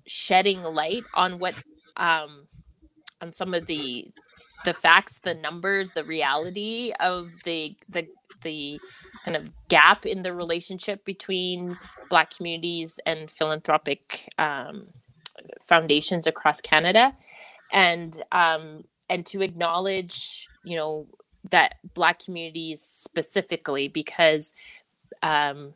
shedding 0.07 0.63
light 0.63 1.05
on 1.15 1.39
what 1.39 1.55
um, 1.97 2.47
on 3.21 3.33
some 3.33 3.55
of 3.55 3.67
the 3.67 4.11
the 4.65 4.75
facts, 4.75 5.19
the 5.19 5.35
numbers, 5.35 5.93
the 5.93 6.05
reality 6.05 6.93
of 7.01 7.29
the 7.45 7.75
the 7.89 8.07
the 8.43 8.81
kind 9.25 9.37
of 9.37 9.49
gap 9.69 10.05
in 10.05 10.23
the 10.23 10.33
relationship 10.33 11.05
between 11.05 11.79
Black 12.11 12.35
communities 12.37 13.01
and 13.07 13.31
philanthropic 13.31 14.29
um, 14.39 14.89
foundations 15.67 16.27
across 16.27 16.61
Canada, 16.61 17.17
and 17.75 18.23
um, 18.33 18.85
and 19.11 19.27
to 19.27 19.43
acknowledge 19.43 20.49
you 20.65 20.77
know 20.77 21.07
that 21.51 21.75
black 21.93 22.19
communities 22.21 22.81
specifically 22.81 23.87
because 23.89 24.55
um 25.23 25.75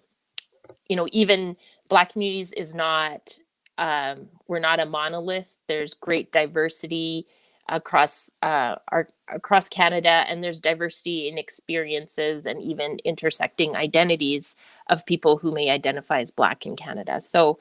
you 0.88 0.96
know 0.96 1.06
even 1.12 1.54
black 1.88 2.11
communities 2.11 2.52
is 2.52 2.74
not 2.74 3.38
um 3.76 4.28
we're 4.46 4.58
not 4.58 4.80
a 4.80 4.87
monolith 4.87 5.58
there's 5.66 5.92
great 5.92 6.32
diversity 6.32 7.26
across 7.68 8.30
uh, 8.42 8.76
our 8.88 9.08
across 9.28 9.68
Canada, 9.68 10.24
and 10.28 10.42
there's 10.42 10.61
diversity 10.61 11.28
in 11.28 11.37
experiences 11.37 12.46
and 12.46 12.62
even 12.62 12.98
intersecting 13.04 13.76
identities 13.76 14.56
of 14.88 15.04
people 15.04 15.37
who 15.37 15.52
may 15.52 15.70
identify 15.70 16.20
as 16.20 16.30
Black 16.30 16.64
in 16.64 16.76
Canada. 16.76 17.20
So, 17.20 17.58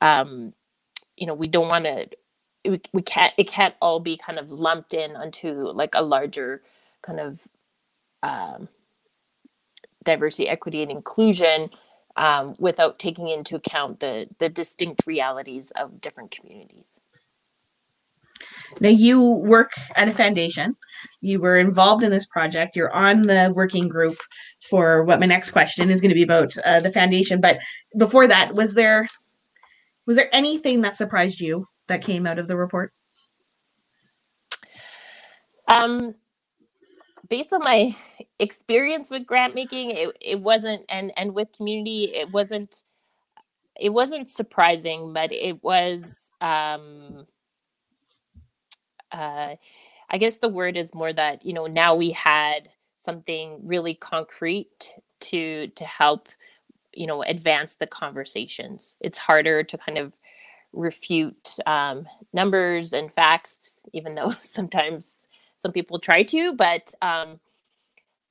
um, 0.00 0.54
you 1.16 1.26
know, 1.26 1.34
we 1.34 1.46
don't 1.46 1.68
want 1.68 1.84
to. 1.84 2.08
We, 2.64 2.80
we 2.92 3.02
can't. 3.02 3.32
It 3.38 3.48
can't 3.48 3.74
all 3.80 4.00
be 4.00 4.16
kind 4.16 4.38
of 4.38 4.50
lumped 4.50 4.94
in 4.94 5.16
onto 5.16 5.70
like 5.70 5.94
a 5.94 6.02
larger 6.02 6.62
kind 7.02 7.20
of 7.20 7.48
um, 8.22 8.68
diversity, 10.04 10.48
equity, 10.48 10.82
and 10.82 10.90
inclusion 10.90 11.70
um, 12.16 12.54
without 12.58 12.98
taking 12.98 13.28
into 13.28 13.56
account 13.56 14.00
the 14.00 14.28
the 14.38 14.48
distinct 14.48 15.06
realities 15.06 15.70
of 15.76 16.00
different 16.00 16.30
communities. 16.30 16.98
Now, 18.80 18.88
you 18.88 19.22
work 19.22 19.72
at 19.96 20.08
a 20.08 20.12
foundation. 20.12 20.76
You 21.20 21.40
were 21.40 21.58
involved 21.58 22.02
in 22.02 22.10
this 22.10 22.26
project. 22.26 22.76
You're 22.76 22.92
on 22.92 23.22
the 23.22 23.52
working 23.54 23.88
group 23.88 24.16
for 24.68 25.02
what 25.04 25.20
my 25.20 25.26
next 25.26 25.50
question 25.50 25.90
is 25.90 26.00
going 26.00 26.10
to 26.10 26.14
be 26.14 26.22
about 26.22 26.56
uh, 26.64 26.80
the 26.80 26.92
foundation. 26.92 27.40
But 27.40 27.58
before 27.98 28.26
that, 28.28 28.54
was 28.54 28.74
there 28.74 29.06
was 30.06 30.16
there 30.16 30.34
anything 30.34 30.80
that 30.80 30.96
surprised 30.96 31.40
you 31.40 31.66
that 31.90 32.02
came 32.02 32.26
out 32.26 32.38
of 32.38 32.48
the 32.48 32.56
report? 32.56 32.92
Um, 35.68 36.14
based 37.28 37.52
on 37.52 37.60
my 37.60 37.96
experience 38.38 39.10
with 39.10 39.26
grant 39.26 39.54
making, 39.54 39.90
it, 39.90 40.16
it 40.20 40.40
wasn't 40.40 40.84
and 40.88 41.12
and 41.16 41.34
with 41.34 41.52
community, 41.52 42.12
it 42.14 42.30
wasn't 42.32 42.84
it 43.78 43.90
wasn't 43.90 44.28
surprising, 44.28 45.12
but 45.12 45.32
it 45.32 45.62
was 45.62 46.30
um 46.40 47.26
uh, 49.12 49.56
I 50.10 50.18
guess 50.18 50.38
the 50.38 50.48
word 50.48 50.76
is 50.76 50.94
more 50.94 51.12
that 51.12 51.44
you 51.44 51.52
know 51.52 51.66
now 51.66 51.94
we 51.94 52.10
had 52.10 52.68
something 52.98 53.60
really 53.64 53.94
concrete 53.94 54.92
to 55.20 55.68
to 55.68 55.84
help 55.84 56.28
you 56.92 57.06
know 57.06 57.22
advance 57.22 57.76
the 57.76 57.86
conversations. 57.86 58.96
It's 59.00 59.18
harder 59.18 59.62
to 59.62 59.78
kind 59.78 59.98
of 59.98 60.18
refute 60.72 61.56
um, 61.66 62.06
numbers 62.32 62.92
and 62.92 63.12
facts, 63.12 63.80
even 63.92 64.14
though 64.14 64.34
sometimes 64.42 65.28
some 65.58 65.72
people 65.72 65.98
try 65.98 66.22
to, 66.24 66.54
but 66.54 66.94
um, 67.02 67.40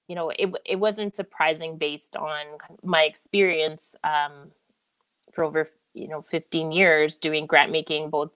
you 0.08 0.16
know 0.16 0.30
it 0.32 0.50
it 0.66 0.78
wasn't 0.78 1.16
surprising 1.16 1.78
based 1.78 2.16
on 2.16 2.46
my 2.84 3.04
experience 3.04 3.96
um, 4.04 4.52
for 5.32 5.44
over 5.44 5.68
you 5.94 6.08
know 6.08 6.22
15 6.24 6.72
years 6.72 7.18
doing 7.18 7.46
grant 7.46 7.72
making 7.72 8.10
both 8.10 8.34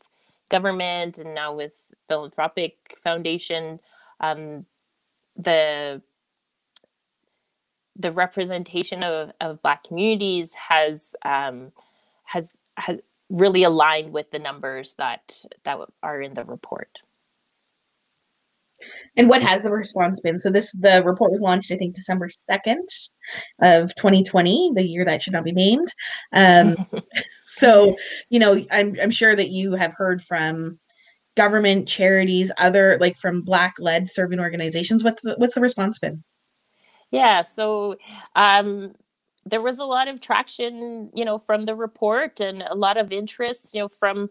government 0.49 1.17
and 1.17 1.33
now 1.33 1.53
with 1.55 1.85
philanthropic 2.07 2.97
foundation. 3.03 3.79
Um, 4.19 4.65
the 5.35 6.01
the 7.95 8.11
representation 8.11 9.03
of, 9.03 9.31
of 9.39 9.61
black 9.61 9.83
communities 9.83 10.53
has 10.53 11.15
um, 11.25 11.71
has 12.25 12.57
has 12.77 12.99
really 13.33 13.63
aligned 13.63 14.13
with 14.13 14.31
the 14.31 14.39
numbers 14.39 14.95
that 14.95 15.43
that 15.65 15.77
are 16.01 16.21
in 16.21 16.33
the 16.33 16.45
report 16.45 16.99
and 19.15 19.29
what 19.29 19.43
has 19.43 19.63
the 19.63 19.71
response 19.71 20.19
been? 20.21 20.39
So 20.39 20.49
this 20.49 20.71
the 20.73 21.03
report 21.03 21.31
was 21.31 21.41
launched, 21.41 21.71
I 21.71 21.77
think, 21.77 21.95
December 21.95 22.29
second 22.29 22.87
of 23.61 23.93
2020, 23.95 24.71
the 24.75 24.83
year 24.83 25.05
that 25.05 25.21
should 25.21 25.33
not 25.33 25.43
be 25.43 25.51
named. 25.51 25.93
Um, 26.33 26.75
so 27.45 27.95
you 28.29 28.39
know, 28.39 28.63
I'm 28.71 28.97
I'm 29.01 29.11
sure 29.11 29.35
that 29.35 29.49
you 29.49 29.73
have 29.73 29.93
heard 29.95 30.21
from 30.21 30.79
government, 31.35 31.87
charities, 31.87 32.51
other 32.57 32.97
like 32.99 33.17
from 33.17 33.41
Black 33.41 33.75
led 33.79 34.07
serving 34.07 34.39
organizations. 34.39 35.03
What's 35.03 35.23
the, 35.23 35.35
what's 35.37 35.55
the 35.55 35.61
response 35.61 35.99
been? 35.99 36.23
Yeah, 37.11 37.43
so 37.43 37.95
um, 38.35 38.95
there 39.45 39.61
was 39.61 39.79
a 39.79 39.85
lot 39.85 40.07
of 40.07 40.21
traction, 40.21 41.09
you 41.13 41.25
know, 41.25 41.37
from 41.37 41.65
the 41.65 41.75
report 41.75 42.39
and 42.39 42.63
a 42.63 42.75
lot 42.75 42.97
of 42.97 43.11
interest, 43.11 43.73
you 43.73 43.81
know, 43.81 43.87
from 43.87 44.29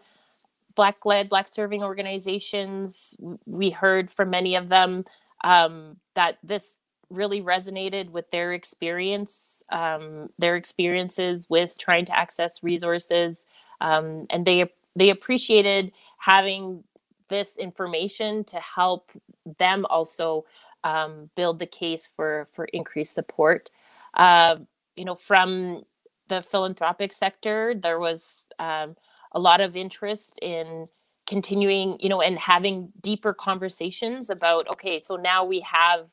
black 0.74 1.04
led 1.04 1.28
black 1.28 1.48
serving 1.52 1.82
organizations 1.82 3.14
we 3.44 3.68
heard 3.68 4.10
from 4.10 4.30
many 4.30 4.54
of 4.56 4.70
them 4.70 5.04
um, 5.44 5.96
that 6.14 6.38
this 6.42 6.76
really 7.10 7.42
resonated 7.42 8.08
with 8.08 8.30
their 8.30 8.54
experience 8.54 9.62
um, 9.70 10.30
their 10.38 10.56
experiences 10.56 11.46
with 11.50 11.76
trying 11.76 12.06
to 12.06 12.18
access 12.18 12.62
resources 12.62 13.44
um, 13.82 14.26
and 14.30 14.46
they 14.46 14.66
they 14.96 15.10
appreciated 15.10 15.92
having 16.18 16.84
this 17.28 17.56
information 17.56 18.44
to 18.44 18.58
help 18.58 19.10
them 19.58 19.84
also 19.88 20.44
um, 20.84 21.30
build 21.34 21.58
the 21.58 21.66
case 21.66 22.06
for 22.06 22.46
for 22.50 22.66
increased 22.66 23.14
support. 23.14 23.70
Uh, 24.14 24.56
you 24.96 25.04
know 25.04 25.14
from 25.14 25.82
the 26.28 26.42
philanthropic 26.42 27.12
sector 27.12 27.74
there 27.74 27.98
was 27.98 28.44
um, 28.58 28.96
a 29.32 29.40
lot 29.40 29.60
of 29.60 29.76
interest 29.76 30.38
in 30.40 30.88
continuing, 31.26 31.96
you 32.00 32.08
know, 32.08 32.20
and 32.20 32.38
having 32.38 32.92
deeper 33.00 33.32
conversations 33.32 34.28
about, 34.30 34.68
okay, 34.68 35.00
so 35.00 35.16
now 35.16 35.44
we 35.44 35.60
have 35.60 36.08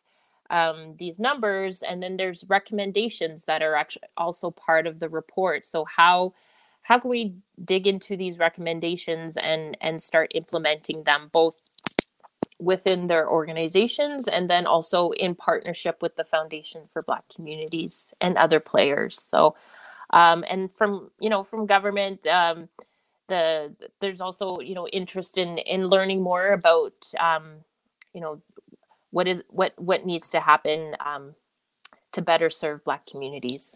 um, 0.49 0.95
these 0.97 1.19
numbers, 1.19 1.81
and 1.81 2.01
then 2.01 2.17
there's 2.17 2.45
recommendations 2.47 3.45
that 3.45 3.61
are 3.61 3.75
actually 3.75 4.07
also 4.17 4.49
part 4.51 4.87
of 4.87 4.99
the 4.99 5.09
report. 5.09 5.65
So 5.65 5.85
how 5.85 6.33
how 6.81 6.97
can 6.97 7.11
we 7.11 7.35
dig 7.63 7.85
into 7.85 8.17
these 8.17 8.39
recommendations 8.39 9.37
and 9.37 9.77
and 9.79 10.01
start 10.01 10.31
implementing 10.33 11.03
them 11.03 11.29
both 11.31 11.59
within 12.59 13.07
their 13.07 13.29
organizations 13.29 14.27
and 14.27 14.49
then 14.49 14.65
also 14.65 15.11
in 15.11 15.33
partnership 15.33 16.01
with 16.01 16.15
the 16.15 16.23
foundation 16.23 16.81
for 16.91 17.01
black 17.01 17.23
communities 17.33 18.13
and 18.19 18.37
other 18.37 18.59
players 18.59 19.21
so 19.21 19.55
um, 20.11 20.43
and 20.49 20.71
from 20.71 21.09
you 21.19 21.29
know 21.29 21.43
from 21.43 21.65
government 21.65 22.25
um, 22.27 22.67
the 23.29 23.73
there's 24.01 24.21
also 24.21 24.59
you 24.59 24.75
know 24.75 24.87
interest 24.89 25.37
in 25.37 25.57
in 25.59 25.87
learning 25.87 26.21
more 26.21 26.47
about 26.47 27.11
um, 27.19 27.63
you 28.13 28.19
know 28.19 28.41
what 29.11 29.27
is 29.27 29.41
what 29.49 29.73
what 29.77 30.05
needs 30.05 30.29
to 30.31 30.39
happen 30.39 30.95
um, 31.05 31.33
to 32.11 32.21
better 32.21 32.49
serve 32.49 32.83
Black 32.83 33.05
communities. 33.05 33.75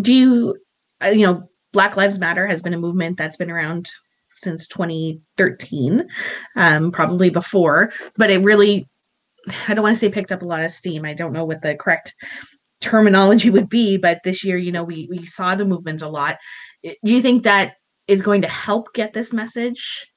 Do 0.00 0.12
you 0.12 0.56
uh, 1.02 1.08
you 1.08 1.26
know 1.26 1.48
Black 1.72 1.96
Lives 1.96 2.18
Matter 2.18 2.46
has 2.46 2.62
been 2.62 2.74
a 2.74 2.78
movement 2.78 3.16
that's 3.16 3.36
been 3.36 3.50
around 3.50 3.88
since 4.42 4.66
2013, 4.68 6.08
um, 6.56 6.90
probably 6.92 7.30
before, 7.30 7.92
but 8.16 8.30
it 8.30 8.42
really 8.42 8.88
I 9.68 9.74
don't 9.74 9.82
want 9.82 9.96
to 9.96 9.98
say 9.98 10.10
picked 10.10 10.32
up 10.32 10.42
a 10.42 10.46
lot 10.46 10.62
of 10.62 10.70
steam. 10.70 11.04
I 11.04 11.14
don't 11.14 11.32
know 11.32 11.46
what 11.46 11.62
the 11.62 11.74
correct 11.74 12.14
terminology 12.80 13.50
would 13.50 13.68
be 13.68 13.98
but 13.98 14.20
this 14.24 14.42
year 14.42 14.56
you 14.56 14.72
know 14.72 14.82
we 14.82 15.06
we 15.10 15.26
saw 15.26 15.54
the 15.54 15.64
movement 15.64 16.00
a 16.00 16.08
lot 16.08 16.38
do 16.82 17.14
you 17.14 17.20
think 17.20 17.42
that 17.42 17.74
is 18.08 18.22
going 18.22 18.40
to 18.40 18.48
help 18.48 18.92
get 18.94 19.12
this 19.12 19.32
message 19.34 20.10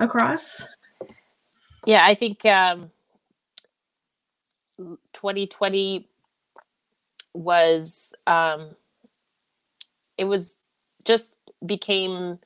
across 0.00 0.66
yeah 1.86 2.04
i 2.04 2.14
think 2.14 2.44
um 2.44 2.90
2020 5.12 6.08
was 7.34 8.14
um 8.26 8.70
it 10.18 10.24
was 10.24 10.56
just 11.04 11.36
became 11.64 12.38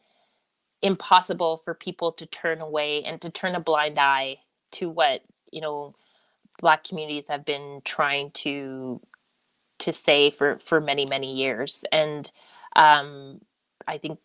impossible 0.82 1.62
for 1.64 1.74
people 1.74 2.12
to 2.12 2.26
turn 2.26 2.60
away 2.60 3.02
and 3.04 3.20
to 3.22 3.30
turn 3.30 3.54
a 3.54 3.60
blind 3.60 3.98
eye 3.98 4.36
to 4.72 4.90
what 4.90 5.22
you 5.52 5.60
know 5.60 5.94
black 6.60 6.84
communities 6.84 7.26
have 7.28 7.44
been 7.44 7.80
trying 7.84 8.30
to 8.32 9.00
to 9.78 9.92
say 9.92 10.30
for 10.30 10.58
for 10.58 10.80
many 10.80 11.06
many 11.06 11.34
years. 11.34 11.84
And 11.92 12.30
um, 12.76 13.40
i 13.88 13.98
think 13.98 14.18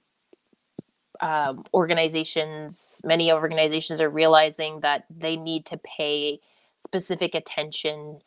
um, 1.21 1.63
organizations 1.73 2.99
many 3.03 3.31
organizations 3.31 4.01
are 4.01 4.09
realizing 4.09 4.81
that 4.81 5.05
they 5.09 5.35
need 5.35 5.65
to 5.67 5.77
pay 5.77 6.39
specific 6.77 7.35
attention 7.35 8.19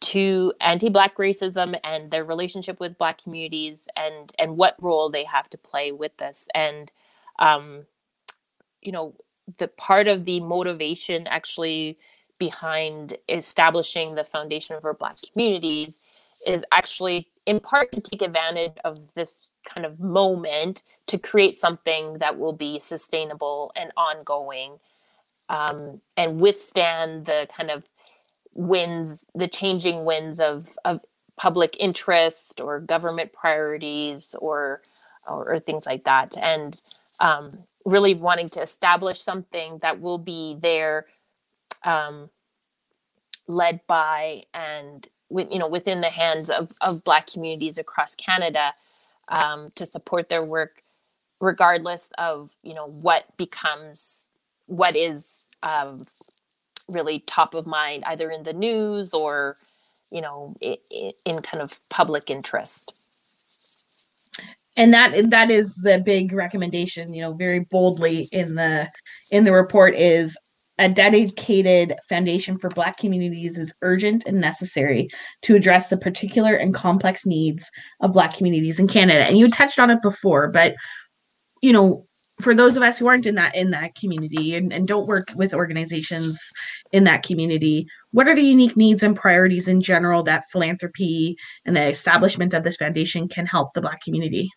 to 0.00 0.52
anti-black 0.60 1.16
racism 1.16 1.78
and 1.84 2.10
their 2.10 2.24
relationship 2.24 2.80
with 2.80 2.98
black 2.98 3.22
communities 3.22 3.86
and 3.96 4.32
and 4.38 4.56
what 4.56 4.76
role 4.80 5.08
they 5.08 5.24
have 5.24 5.48
to 5.50 5.58
play 5.58 5.92
with 5.92 6.16
this. 6.18 6.48
And 6.54 6.90
um, 7.38 7.84
you 8.80 8.92
know 8.92 9.14
the 9.58 9.68
part 9.68 10.08
of 10.08 10.24
the 10.24 10.40
motivation 10.40 11.26
actually 11.26 11.98
behind 12.38 13.16
establishing 13.28 14.14
the 14.14 14.24
foundation 14.24 14.80
for 14.80 14.94
black 14.94 15.16
communities 15.32 16.00
is 16.46 16.64
actually 16.72 17.28
in 17.46 17.60
part 17.60 17.92
to 17.92 18.00
take 18.00 18.22
advantage 18.22 18.72
of 18.84 19.14
this 19.14 19.50
kind 19.64 19.86
of 19.86 20.00
moment 20.00 20.82
to 21.06 21.18
create 21.18 21.58
something 21.58 22.18
that 22.18 22.38
will 22.38 22.52
be 22.52 22.78
sustainable 22.78 23.72
and 23.76 23.92
ongoing 23.96 24.78
um, 25.48 26.00
and 26.16 26.40
withstand 26.40 27.26
the 27.26 27.46
kind 27.54 27.70
of 27.70 27.84
winds 28.54 29.26
the 29.34 29.48
changing 29.48 30.04
winds 30.04 30.38
of 30.40 30.76
of 30.84 31.04
public 31.36 31.76
interest 31.80 32.60
or 32.60 32.80
government 32.80 33.32
priorities 33.32 34.34
or 34.38 34.82
or, 35.26 35.54
or 35.54 35.58
things 35.58 35.86
like 35.86 36.04
that. 36.04 36.36
And 36.38 36.80
um, 37.22 37.60
really 37.86 38.14
wanting 38.14 38.50
to 38.50 38.62
establish 38.62 39.20
something 39.20 39.80
that 39.82 40.00
will 40.02 40.18
be 40.18 40.58
there 40.62 41.06
um, 41.84 42.30
led 43.48 43.80
by 43.86 44.44
and 44.54 45.08
you 45.50 45.58
know 45.58 45.68
within 45.68 46.00
the 46.00 46.10
hands 46.10 46.50
of, 46.50 46.72
of 46.80 47.04
black 47.04 47.26
communities 47.26 47.78
across 47.78 48.14
canada 48.14 48.74
um, 49.28 49.70
to 49.74 49.86
support 49.86 50.28
their 50.28 50.44
work 50.44 50.82
regardless 51.40 52.10
of 52.18 52.56
you 52.62 52.74
know 52.74 52.86
what 52.86 53.24
becomes 53.36 54.30
what 54.66 54.96
is 54.96 55.50
um, 55.62 56.06
really 56.88 57.20
top 57.20 57.54
of 57.54 57.66
mind 57.66 58.04
either 58.06 58.30
in 58.30 58.44
the 58.44 58.52
news 58.54 59.14
or 59.14 59.58
you 60.10 60.20
know 60.22 60.54
in, 60.60 60.76
in 61.26 61.42
kind 61.42 61.62
of 61.62 61.80
public 61.90 62.30
interest 62.30 62.94
and 64.76 64.92
that 64.94 65.30
that 65.30 65.50
is 65.50 65.74
the 65.76 66.02
big 66.04 66.32
recommendation 66.32 67.12
you 67.14 67.22
know 67.22 67.32
very 67.34 67.60
boldly 67.60 68.28
in 68.32 68.54
the 68.54 68.88
in 69.30 69.44
the 69.44 69.52
report 69.52 69.94
is 69.94 70.36
a 70.78 70.88
dedicated 70.88 71.94
foundation 72.08 72.58
for 72.58 72.70
black 72.70 72.96
communities 72.96 73.58
is 73.58 73.74
urgent 73.82 74.24
and 74.26 74.40
necessary 74.40 75.08
to 75.42 75.54
address 75.54 75.88
the 75.88 75.98
particular 75.98 76.54
and 76.54 76.74
complex 76.74 77.26
needs 77.26 77.70
of 78.00 78.14
black 78.14 78.34
communities 78.34 78.80
in 78.80 78.88
canada. 78.88 79.24
And 79.24 79.38
you 79.38 79.48
touched 79.48 79.78
on 79.78 79.90
it 79.90 80.00
before 80.02 80.48
but 80.48 80.74
you 81.60 81.72
know 81.72 82.06
for 82.40 82.54
those 82.54 82.76
of 82.76 82.82
us 82.82 82.98
who 82.98 83.06
aren't 83.06 83.26
in 83.26 83.34
that 83.36 83.54
in 83.54 83.70
that 83.70 83.94
community 83.94 84.54
and, 84.56 84.72
and 84.72 84.88
don't 84.88 85.06
work 85.06 85.28
with 85.36 85.54
organizations 85.54 86.40
in 86.90 87.04
that 87.04 87.22
community 87.22 87.86
what 88.10 88.26
are 88.26 88.34
the 88.34 88.42
unique 88.42 88.76
needs 88.76 89.02
and 89.02 89.14
priorities 89.14 89.68
in 89.68 89.80
general 89.80 90.22
that 90.22 90.44
philanthropy 90.50 91.36
and 91.66 91.76
the 91.76 91.88
establishment 91.88 92.54
of 92.54 92.64
this 92.64 92.76
foundation 92.76 93.28
can 93.28 93.46
help 93.46 93.74
the 93.74 93.80
black 93.82 94.00
community 94.02 94.48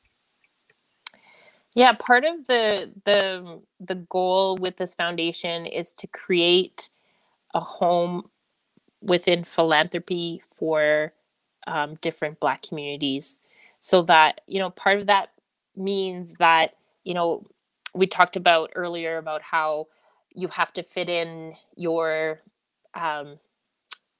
yeah 1.75 1.93
part 1.93 2.25
of 2.25 2.47
the 2.47 2.91
the 3.05 3.61
the 3.81 3.95
goal 3.95 4.57
with 4.57 4.77
this 4.77 4.95
foundation 4.95 5.67
is 5.67 5.93
to 5.93 6.07
create 6.07 6.89
a 7.55 7.59
home 7.61 8.23
within 9.01 9.43
philanthropy 9.43 10.41
for 10.57 11.13
um, 11.67 11.95
different 12.01 12.39
black 12.39 12.63
communities 12.63 13.41
so 13.79 14.03
that 14.03 14.41
you 14.47 14.59
know 14.59 14.71
part 14.71 14.99
of 14.99 15.07
that 15.07 15.31
means 15.75 16.35
that 16.35 16.75
you 17.03 17.13
know 17.13 17.45
we 17.95 18.07
talked 18.07 18.35
about 18.35 18.71
earlier 18.75 19.17
about 19.17 19.41
how 19.43 19.87
you 20.35 20.47
have 20.49 20.73
to 20.73 20.83
fit 20.83 21.09
in 21.09 21.55
your 21.77 22.41
um, 22.95 23.39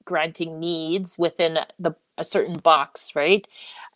granting 0.06 0.60
needs 0.60 1.18
within 1.18 1.58
the 1.80 1.94
a 2.18 2.24
certain 2.24 2.58
box, 2.58 3.16
right? 3.16 3.48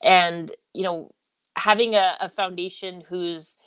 And 0.04 0.52
you 0.74 0.84
know, 0.84 1.12
having 1.60 1.94
a, 1.94 2.16
a 2.20 2.28
foundation 2.28 3.04
who's 3.08 3.58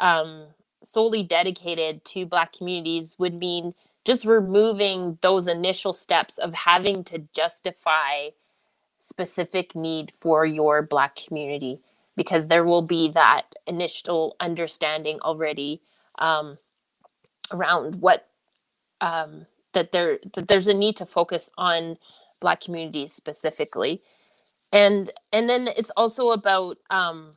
um, 0.00 0.48
solely 0.82 1.22
dedicated 1.22 2.04
to 2.06 2.26
Black 2.26 2.52
communities 2.52 3.16
would 3.18 3.34
mean 3.34 3.74
just 4.04 4.24
removing 4.24 5.18
those 5.22 5.48
initial 5.48 5.92
steps 5.92 6.38
of 6.38 6.54
having 6.54 7.04
to 7.04 7.24
justify 7.34 8.30
specific 9.00 9.74
need 9.76 10.10
for 10.12 10.46
your 10.46 10.82
Black 10.82 11.16
community 11.16 11.80
because 12.16 12.48
there 12.48 12.64
will 12.64 12.82
be 12.82 13.10
that 13.12 13.44
initial 13.66 14.36
understanding 14.40 15.20
already 15.20 15.82
um, 16.18 16.58
around 17.52 17.96
what 18.00 18.28
um, 19.00 19.46
that 19.74 19.92
there 19.92 20.18
that 20.34 20.48
there's 20.48 20.68
a 20.68 20.74
need 20.74 20.96
to 20.96 21.06
focus 21.06 21.50
on 21.58 21.98
black 22.40 22.60
communities 22.60 23.12
specifically 23.12 24.02
and 24.72 25.12
and 25.32 25.48
then 25.48 25.68
it's 25.76 25.90
also 25.96 26.30
about 26.30 26.78
um, 26.90 27.36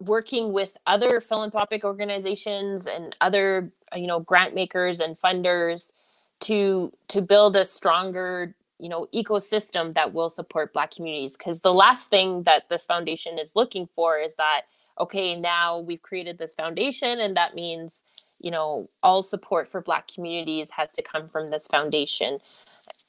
working 0.00 0.52
with 0.52 0.76
other 0.86 1.20
philanthropic 1.20 1.84
organizations 1.84 2.86
and 2.86 3.16
other 3.20 3.72
you 3.94 4.06
know 4.06 4.20
grant 4.20 4.54
makers 4.54 5.00
and 5.00 5.18
funders 5.18 5.92
to 6.40 6.92
to 7.08 7.22
build 7.22 7.56
a 7.56 7.64
stronger 7.64 8.54
you 8.78 8.88
know 8.88 9.06
ecosystem 9.14 9.92
that 9.94 10.12
will 10.12 10.30
support 10.30 10.72
black 10.72 10.90
communities. 10.90 11.36
Because 11.36 11.60
the 11.60 11.74
last 11.74 12.10
thing 12.10 12.42
that 12.44 12.68
this 12.68 12.86
foundation 12.86 13.38
is 13.38 13.56
looking 13.56 13.88
for 13.94 14.18
is 14.18 14.34
that 14.36 14.62
okay 15.00 15.38
now 15.38 15.78
we've 15.78 16.02
created 16.02 16.38
this 16.38 16.54
foundation 16.54 17.20
and 17.20 17.36
that 17.36 17.54
means 17.54 18.02
you 18.40 18.50
know 18.50 18.88
all 19.02 19.22
support 19.22 19.68
for 19.68 19.80
black 19.80 20.08
communities 20.08 20.70
has 20.70 20.92
to 20.92 21.02
come 21.02 21.28
from 21.28 21.48
this 21.48 21.66
foundation 21.66 22.38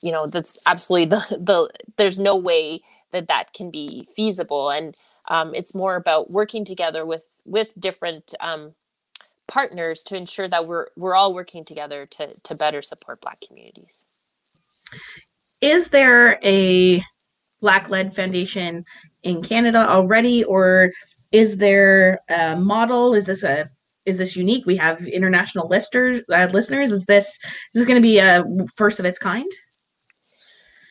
you 0.02 0.12
know 0.12 0.28
that's 0.28 0.58
absolutely 0.66 1.18
the 1.18 1.38
the 1.40 1.70
there's 1.98 2.20
no 2.20 2.36
way 2.36 2.82
that 3.12 3.28
that 3.28 3.54
can 3.54 3.72
be 3.72 4.08
feasible. 4.16 4.70
And 4.70 4.96
um, 5.30 5.54
it's 5.54 5.76
more 5.76 5.96
about 5.96 6.32
working 6.32 6.66
together 6.66 7.06
with 7.06 7.28
with 7.46 7.74
different 7.80 8.34
um, 8.40 8.74
partners 9.48 10.04
to 10.04 10.16
ensure 10.16 10.48
that 10.48 10.68
we're 10.68 10.88
we're 10.96 11.16
all 11.16 11.34
working 11.34 11.66
together 11.66 12.06
to 12.06 12.34
to 12.42 12.56
better 12.56 12.82
support 12.82 13.22
black 13.22 13.40
communities. 13.46 14.06
Is 15.62 15.90
there 15.90 16.40
a 16.44 17.04
black 17.60 17.90
led 17.90 18.16
foundation 18.16 18.86
in 19.24 19.42
canada 19.42 19.90
already 19.90 20.44
or 20.44 20.92
is 21.32 21.58
there 21.58 22.22
a 22.30 22.56
model? 22.56 23.14
Is 23.14 23.26
this 23.26 23.44
a 23.44 23.70
is 24.06 24.18
this 24.18 24.38
unique? 24.38 24.66
We 24.66 24.78
have 24.78 25.06
international 25.06 25.68
listers 25.68 26.22
uh, 26.34 26.48
listeners. 26.54 26.92
Is 26.92 27.06
this 27.06 27.28
is 27.28 27.42
this 27.74 27.86
going 27.86 28.02
to 28.02 28.08
be 28.08 28.20
a 28.20 28.46
first 28.76 29.00
of 29.00 29.06
its 29.06 29.20
kind 29.20 29.52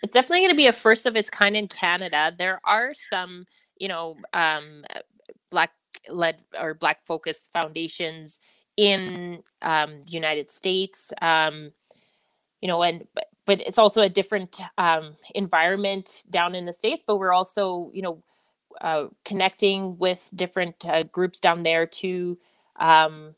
it's 0.02 0.12
definitely 0.12 0.40
going 0.40 0.50
to 0.50 0.56
be 0.56 0.66
a 0.66 0.72
first 0.72 1.06
of 1.06 1.16
its 1.16 1.30
kind 1.30 1.56
in 1.56 1.68
canada. 1.68 2.34
There 2.36 2.60
are 2.64 2.94
some 2.94 3.46
you 3.78 3.88
know 3.88 4.16
um, 4.32 4.84
black 5.50 5.72
led 6.08 6.42
or 6.58 6.74
black 6.74 7.04
focused 7.04 7.50
foundations 7.52 8.40
in 8.76 9.42
um, 9.62 10.02
the 10.04 10.12
united 10.12 10.50
states 10.50 11.12
um, 11.22 11.72
you 12.60 12.68
know 12.68 12.82
and 12.82 13.06
but, 13.14 13.26
but 13.46 13.60
it's 13.60 13.78
also 13.78 14.02
a 14.02 14.08
different 14.08 14.60
um, 14.76 15.16
environment 15.34 16.24
down 16.30 16.54
in 16.54 16.66
the 16.66 16.72
states 16.72 17.02
but 17.06 17.16
we're 17.16 17.32
also 17.32 17.90
you 17.94 18.02
know 18.02 18.22
uh, 18.80 19.06
connecting 19.24 19.96
with 19.98 20.30
different 20.34 20.84
uh, 20.86 21.02
groups 21.04 21.40
down 21.40 21.62
there 21.62 21.86
to 21.86 22.38
um, 22.78 23.34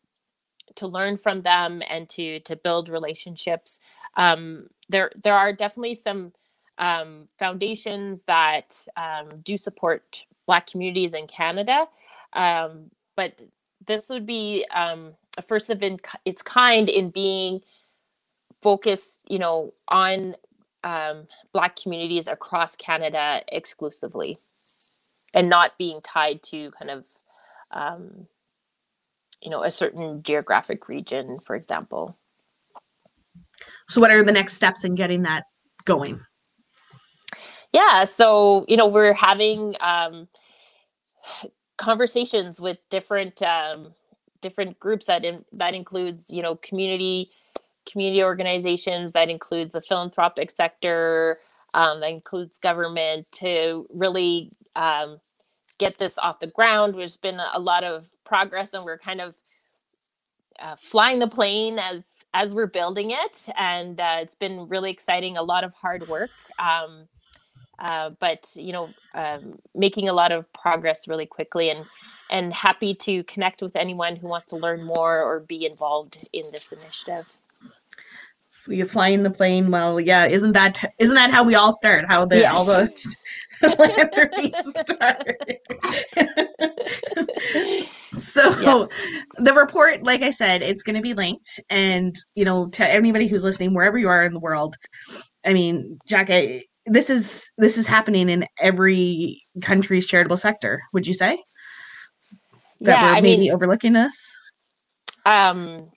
to 0.74 0.86
learn 0.86 1.16
from 1.16 1.42
them 1.42 1.82
and 1.88 2.08
to 2.08 2.40
to 2.40 2.56
build 2.56 2.88
relationships. 2.88 3.78
Um, 4.16 4.68
there 4.88 5.10
there 5.22 5.36
are 5.36 5.52
definitely 5.52 5.94
some 5.94 6.32
um, 6.78 7.26
foundations 7.38 8.24
that 8.24 8.86
um, 8.96 9.28
do 9.42 9.58
support 9.58 10.24
black 10.46 10.66
communities 10.66 11.14
in 11.14 11.26
canada 11.26 11.86
um, 12.34 12.90
but 13.16 13.40
this 13.86 14.08
would 14.10 14.26
be 14.26 14.64
a 14.74 15.42
first 15.42 15.70
of 15.70 15.82
its 16.24 16.42
kind 16.42 16.88
in 16.88 17.10
being 17.10 17.60
focused, 18.62 19.22
you 19.28 19.38
know, 19.38 19.72
on 19.88 20.36
um, 20.84 21.26
Black 21.52 21.76
communities 21.76 22.28
across 22.28 22.76
Canada 22.76 23.42
exclusively, 23.48 24.38
and 25.34 25.48
not 25.48 25.76
being 25.78 26.00
tied 26.02 26.42
to 26.44 26.70
kind 26.72 26.90
of, 26.90 27.04
um, 27.72 28.26
you 29.42 29.50
know, 29.50 29.62
a 29.62 29.70
certain 29.70 30.22
geographic 30.22 30.88
region, 30.88 31.38
for 31.40 31.56
example. 31.56 32.16
So, 33.88 34.00
what 34.00 34.10
are 34.10 34.22
the 34.22 34.32
next 34.32 34.54
steps 34.54 34.84
in 34.84 34.94
getting 34.94 35.22
that 35.22 35.44
going? 35.84 36.20
Yeah, 37.72 38.04
so 38.04 38.64
you 38.68 38.76
know, 38.76 38.86
we're 38.88 39.14
having 39.14 39.74
um, 39.80 40.28
conversations 41.76 42.60
with 42.60 42.78
different 42.90 43.42
um, 43.42 43.94
different 44.40 44.78
groups 44.80 45.06
that 45.06 45.24
in, 45.24 45.44
that 45.52 45.74
includes 45.74 46.30
you 46.30 46.42
know 46.42 46.56
community 46.56 47.30
community 47.90 48.22
organizations, 48.22 49.12
that 49.12 49.30
includes 49.30 49.72
the 49.72 49.80
philanthropic 49.80 50.50
sector, 50.50 51.40
um, 51.74 52.00
that 52.00 52.10
includes 52.10 52.58
government 52.58 53.26
to 53.32 53.86
really 53.94 54.50
um, 54.76 55.18
get 55.78 55.98
this 55.98 56.18
off 56.18 56.40
the 56.40 56.46
ground. 56.46 56.94
There's 56.94 57.16
been 57.16 57.40
a 57.54 57.58
lot 57.58 57.84
of 57.84 58.06
progress, 58.24 58.74
and 58.74 58.84
we're 58.84 58.98
kind 58.98 59.20
of 59.20 59.34
uh, 60.60 60.76
flying 60.78 61.18
the 61.18 61.28
plane 61.28 61.78
as 61.78 62.04
as 62.34 62.54
we're 62.54 62.66
building 62.66 63.10
it, 63.10 63.46
and 63.58 64.00
uh, 64.00 64.18
it's 64.20 64.34
been 64.34 64.68
really 64.68 64.90
exciting. 64.90 65.36
A 65.36 65.42
lot 65.42 65.64
of 65.64 65.74
hard 65.74 66.06
work, 66.08 66.30
um, 66.58 67.08
uh, 67.78 68.10
but 68.20 68.48
you 68.54 68.72
know, 68.72 68.88
um, 69.14 69.58
making 69.74 70.08
a 70.08 70.12
lot 70.12 70.32
of 70.32 70.50
progress 70.52 71.08
really 71.08 71.26
quickly, 71.26 71.70
and 71.70 71.84
and 72.30 72.52
happy 72.52 72.94
to 72.94 73.24
connect 73.24 73.62
with 73.62 73.76
anyone 73.76 74.16
who 74.16 74.28
wants 74.28 74.46
to 74.48 74.56
learn 74.56 74.84
more 74.84 75.22
or 75.22 75.40
be 75.40 75.64
involved 75.64 76.28
in 76.32 76.44
this 76.52 76.70
initiative 76.72 77.32
you 78.70 78.84
fly 78.84 79.08
in 79.08 79.22
the 79.22 79.30
plane. 79.30 79.70
Well, 79.70 80.00
yeah, 80.00 80.26
isn't 80.26 80.52
that 80.52 80.92
isn't 80.98 81.14
that 81.14 81.30
how 81.30 81.44
we 81.44 81.54
all 81.54 81.72
start? 81.72 82.04
How 82.08 82.24
the 82.24 82.38
yes. 82.38 82.54
all 82.54 82.64
the 82.66 82.90
philanthropy 83.60 84.52
start. 84.62 85.36
so 88.18 88.60
yeah. 88.60 88.86
the 89.38 89.54
report, 89.54 90.02
like 90.04 90.22
I 90.22 90.30
said, 90.30 90.62
it's 90.62 90.82
going 90.82 90.96
to 90.96 91.02
be 91.02 91.14
linked, 91.14 91.60
and 91.70 92.16
you 92.34 92.44
know, 92.44 92.68
to 92.68 92.88
anybody 92.88 93.26
who's 93.26 93.44
listening, 93.44 93.74
wherever 93.74 93.98
you 93.98 94.08
are 94.08 94.24
in 94.24 94.34
the 94.34 94.40
world. 94.40 94.76
I 95.44 95.52
mean, 95.52 95.98
Jack, 96.06 96.28
this 96.90 97.10
is 97.10 97.50
this 97.58 97.76
is 97.78 97.86
happening 97.86 98.28
in 98.28 98.46
every 98.60 99.42
country's 99.62 100.06
charitable 100.06 100.36
sector. 100.36 100.80
Would 100.92 101.06
you 101.06 101.14
say? 101.14 101.42
that 102.80 103.00
Yeah, 103.00 103.02
we're 103.04 103.18
I 103.18 103.20
maybe 103.20 103.42
mean- 103.42 103.52
overlooking 103.52 103.92
this 103.92 104.36
um 105.26 105.90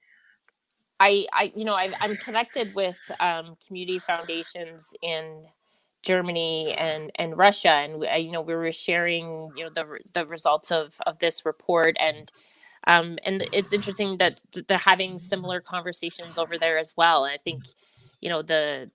i 0.99 1.25
i 1.32 1.51
you 1.56 1.63
know 1.63 1.75
i 1.75 1.93
i'm 1.99 2.17
connected 2.17 2.67
with 2.75 2.97
um 3.19 3.56
community 3.65 3.99
foundations 3.99 4.89
in 5.04 5.45
germany 6.01 6.73
and 6.73 7.12
and 7.15 7.38
russia 7.38 7.69
and 7.69 7.99
we- 7.99 8.10
you 8.17 8.32
know 8.32 8.41
we 8.41 8.56
were 8.56 8.71
sharing 8.71 9.51
you 9.56 9.63
know 9.63 9.69
the 9.69 9.99
the 10.13 10.25
results 10.25 10.71
of 10.71 10.97
of 11.06 11.19
this 11.19 11.45
report 11.45 11.95
and 11.99 12.32
um 12.88 13.17
and 13.23 13.47
it's 13.54 13.73
interesting 13.73 14.17
that 14.17 14.41
they're 14.67 14.77
having 14.80 15.19
similar 15.19 15.62
conversations 15.62 16.38
over 16.39 16.58
there 16.58 16.77
as 16.80 16.93
well 16.97 17.23
and 17.25 17.32
i 17.34 17.38
think 17.38 17.62
you 18.21 18.30
know 18.30 18.41
the 18.41 18.89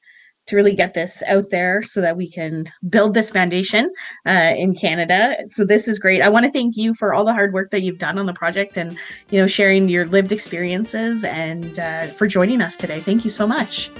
to 0.47 0.55
really 0.55 0.73
get 0.73 0.93
this 0.93 1.21
out 1.27 1.49
there 1.49 1.83
so 1.83 2.01
that 2.01 2.17
we 2.17 2.31
can 2.31 2.65
build 2.89 3.13
this 3.13 3.29
foundation 3.29 3.91
uh, 4.25 4.53
in 4.55 4.73
Canada. 4.73 5.35
So 5.49 5.65
this 5.65 5.87
is 5.87 5.99
great. 5.99 6.21
I 6.21 6.29
want 6.29 6.45
to 6.45 6.51
thank 6.51 6.77
you 6.77 6.93
for 6.93 7.13
all 7.13 7.25
the 7.25 7.33
hard 7.33 7.53
work 7.53 7.69
that 7.71 7.81
you've 7.81 7.97
done 7.97 8.17
on 8.17 8.25
the 8.25 8.33
project 8.33 8.77
and 8.77 8.97
you 9.29 9.39
know 9.39 9.47
sharing 9.47 9.89
your 9.89 10.05
lived 10.05 10.31
experiences 10.31 11.23
and 11.25 11.79
uh, 11.79 12.13
for 12.13 12.27
joining 12.27 12.61
us 12.61 12.77
today. 12.77 13.01
Thank 13.01 13.25
you 13.25 13.31
so 13.31 13.45
much. 13.45 13.91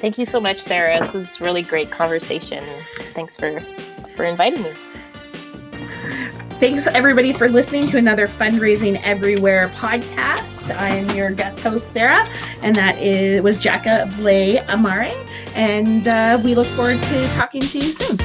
Thank 0.00 0.18
you 0.18 0.24
so 0.24 0.40
much 0.40 0.60
sarah 0.60 0.98
this 1.00 1.12
was 1.12 1.40
really 1.40 1.62
great 1.62 1.90
conversation 1.90 2.64
thanks 3.14 3.36
for 3.36 3.60
for 4.16 4.24
inviting 4.24 4.62
me 4.62 4.72
Thanks 6.60 6.86
everybody 6.86 7.32
for 7.32 7.48
listening 7.48 7.86
to 7.86 7.96
another 7.96 8.26
Fundraising 8.26 9.00
Everywhere 9.02 9.70
podcast. 9.70 10.70
I 10.76 10.90
am 10.90 11.16
your 11.16 11.30
guest 11.30 11.60
host 11.60 11.90
Sarah, 11.90 12.28
and 12.60 12.76
that 12.76 12.98
is 12.98 13.40
was 13.40 13.58
Djaka 13.58 14.12
Blais-Amare, 14.12 15.14
and 15.54 16.06
uh, 16.06 16.38
we 16.44 16.54
look 16.54 16.66
forward 16.68 17.02
to 17.02 17.28
talking 17.28 17.62
to 17.62 17.78
you 17.78 17.92
soon. 17.92 18.18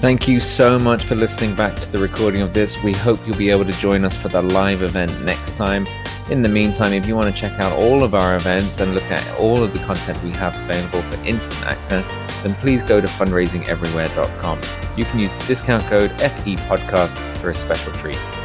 Thank 0.00 0.26
you 0.26 0.40
so 0.40 0.78
much 0.78 1.04
for 1.04 1.16
listening 1.16 1.54
back 1.54 1.76
to 1.78 1.92
the 1.92 1.98
recording 1.98 2.40
of 2.40 2.54
this. 2.54 2.82
We 2.82 2.94
hope 2.94 3.18
you'll 3.26 3.36
be 3.36 3.50
able 3.50 3.66
to 3.66 3.72
join 3.72 4.06
us 4.06 4.16
for 4.16 4.28
the 4.28 4.40
live 4.40 4.82
event 4.82 5.22
next 5.22 5.58
time. 5.58 5.86
In 6.30 6.40
the 6.40 6.48
meantime, 6.48 6.92
if 6.92 7.06
you 7.06 7.16
want 7.16 7.34
to 7.34 7.38
check 7.38 7.58
out 7.58 7.72
all 7.72 8.02
of 8.02 8.14
our 8.14 8.36
events 8.36 8.80
and 8.80 8.94
look 8.94 9.10
at 9.10 9.38
all 9.38 9.62
of 9.62 9.72
the 9.72 9.80
content 9.80 10.22
we 10.22 10.30
have 10.30 10.56
available 10.56 11.02
for 11.02 11.26
instant 11.26 11.66
access, 11.66 12.08
then 12.42 12.54
please 12.54 12.82
go 12.84 13.00
to 13.00 13.06
fundraisingeverywhere.com. 13.06 14.60
You 14.96 15.04
can 15.04 15.20
use 15.20 15.34
the 15.34 15.46
discount 15.46 15.82
code 15.84 16.12
FE 16.12 16.56
Podcast 16.56 17.16
for 17.38 17.50
a 17.50 17.54
special 17.54 17.92
treat. 17.94 18.41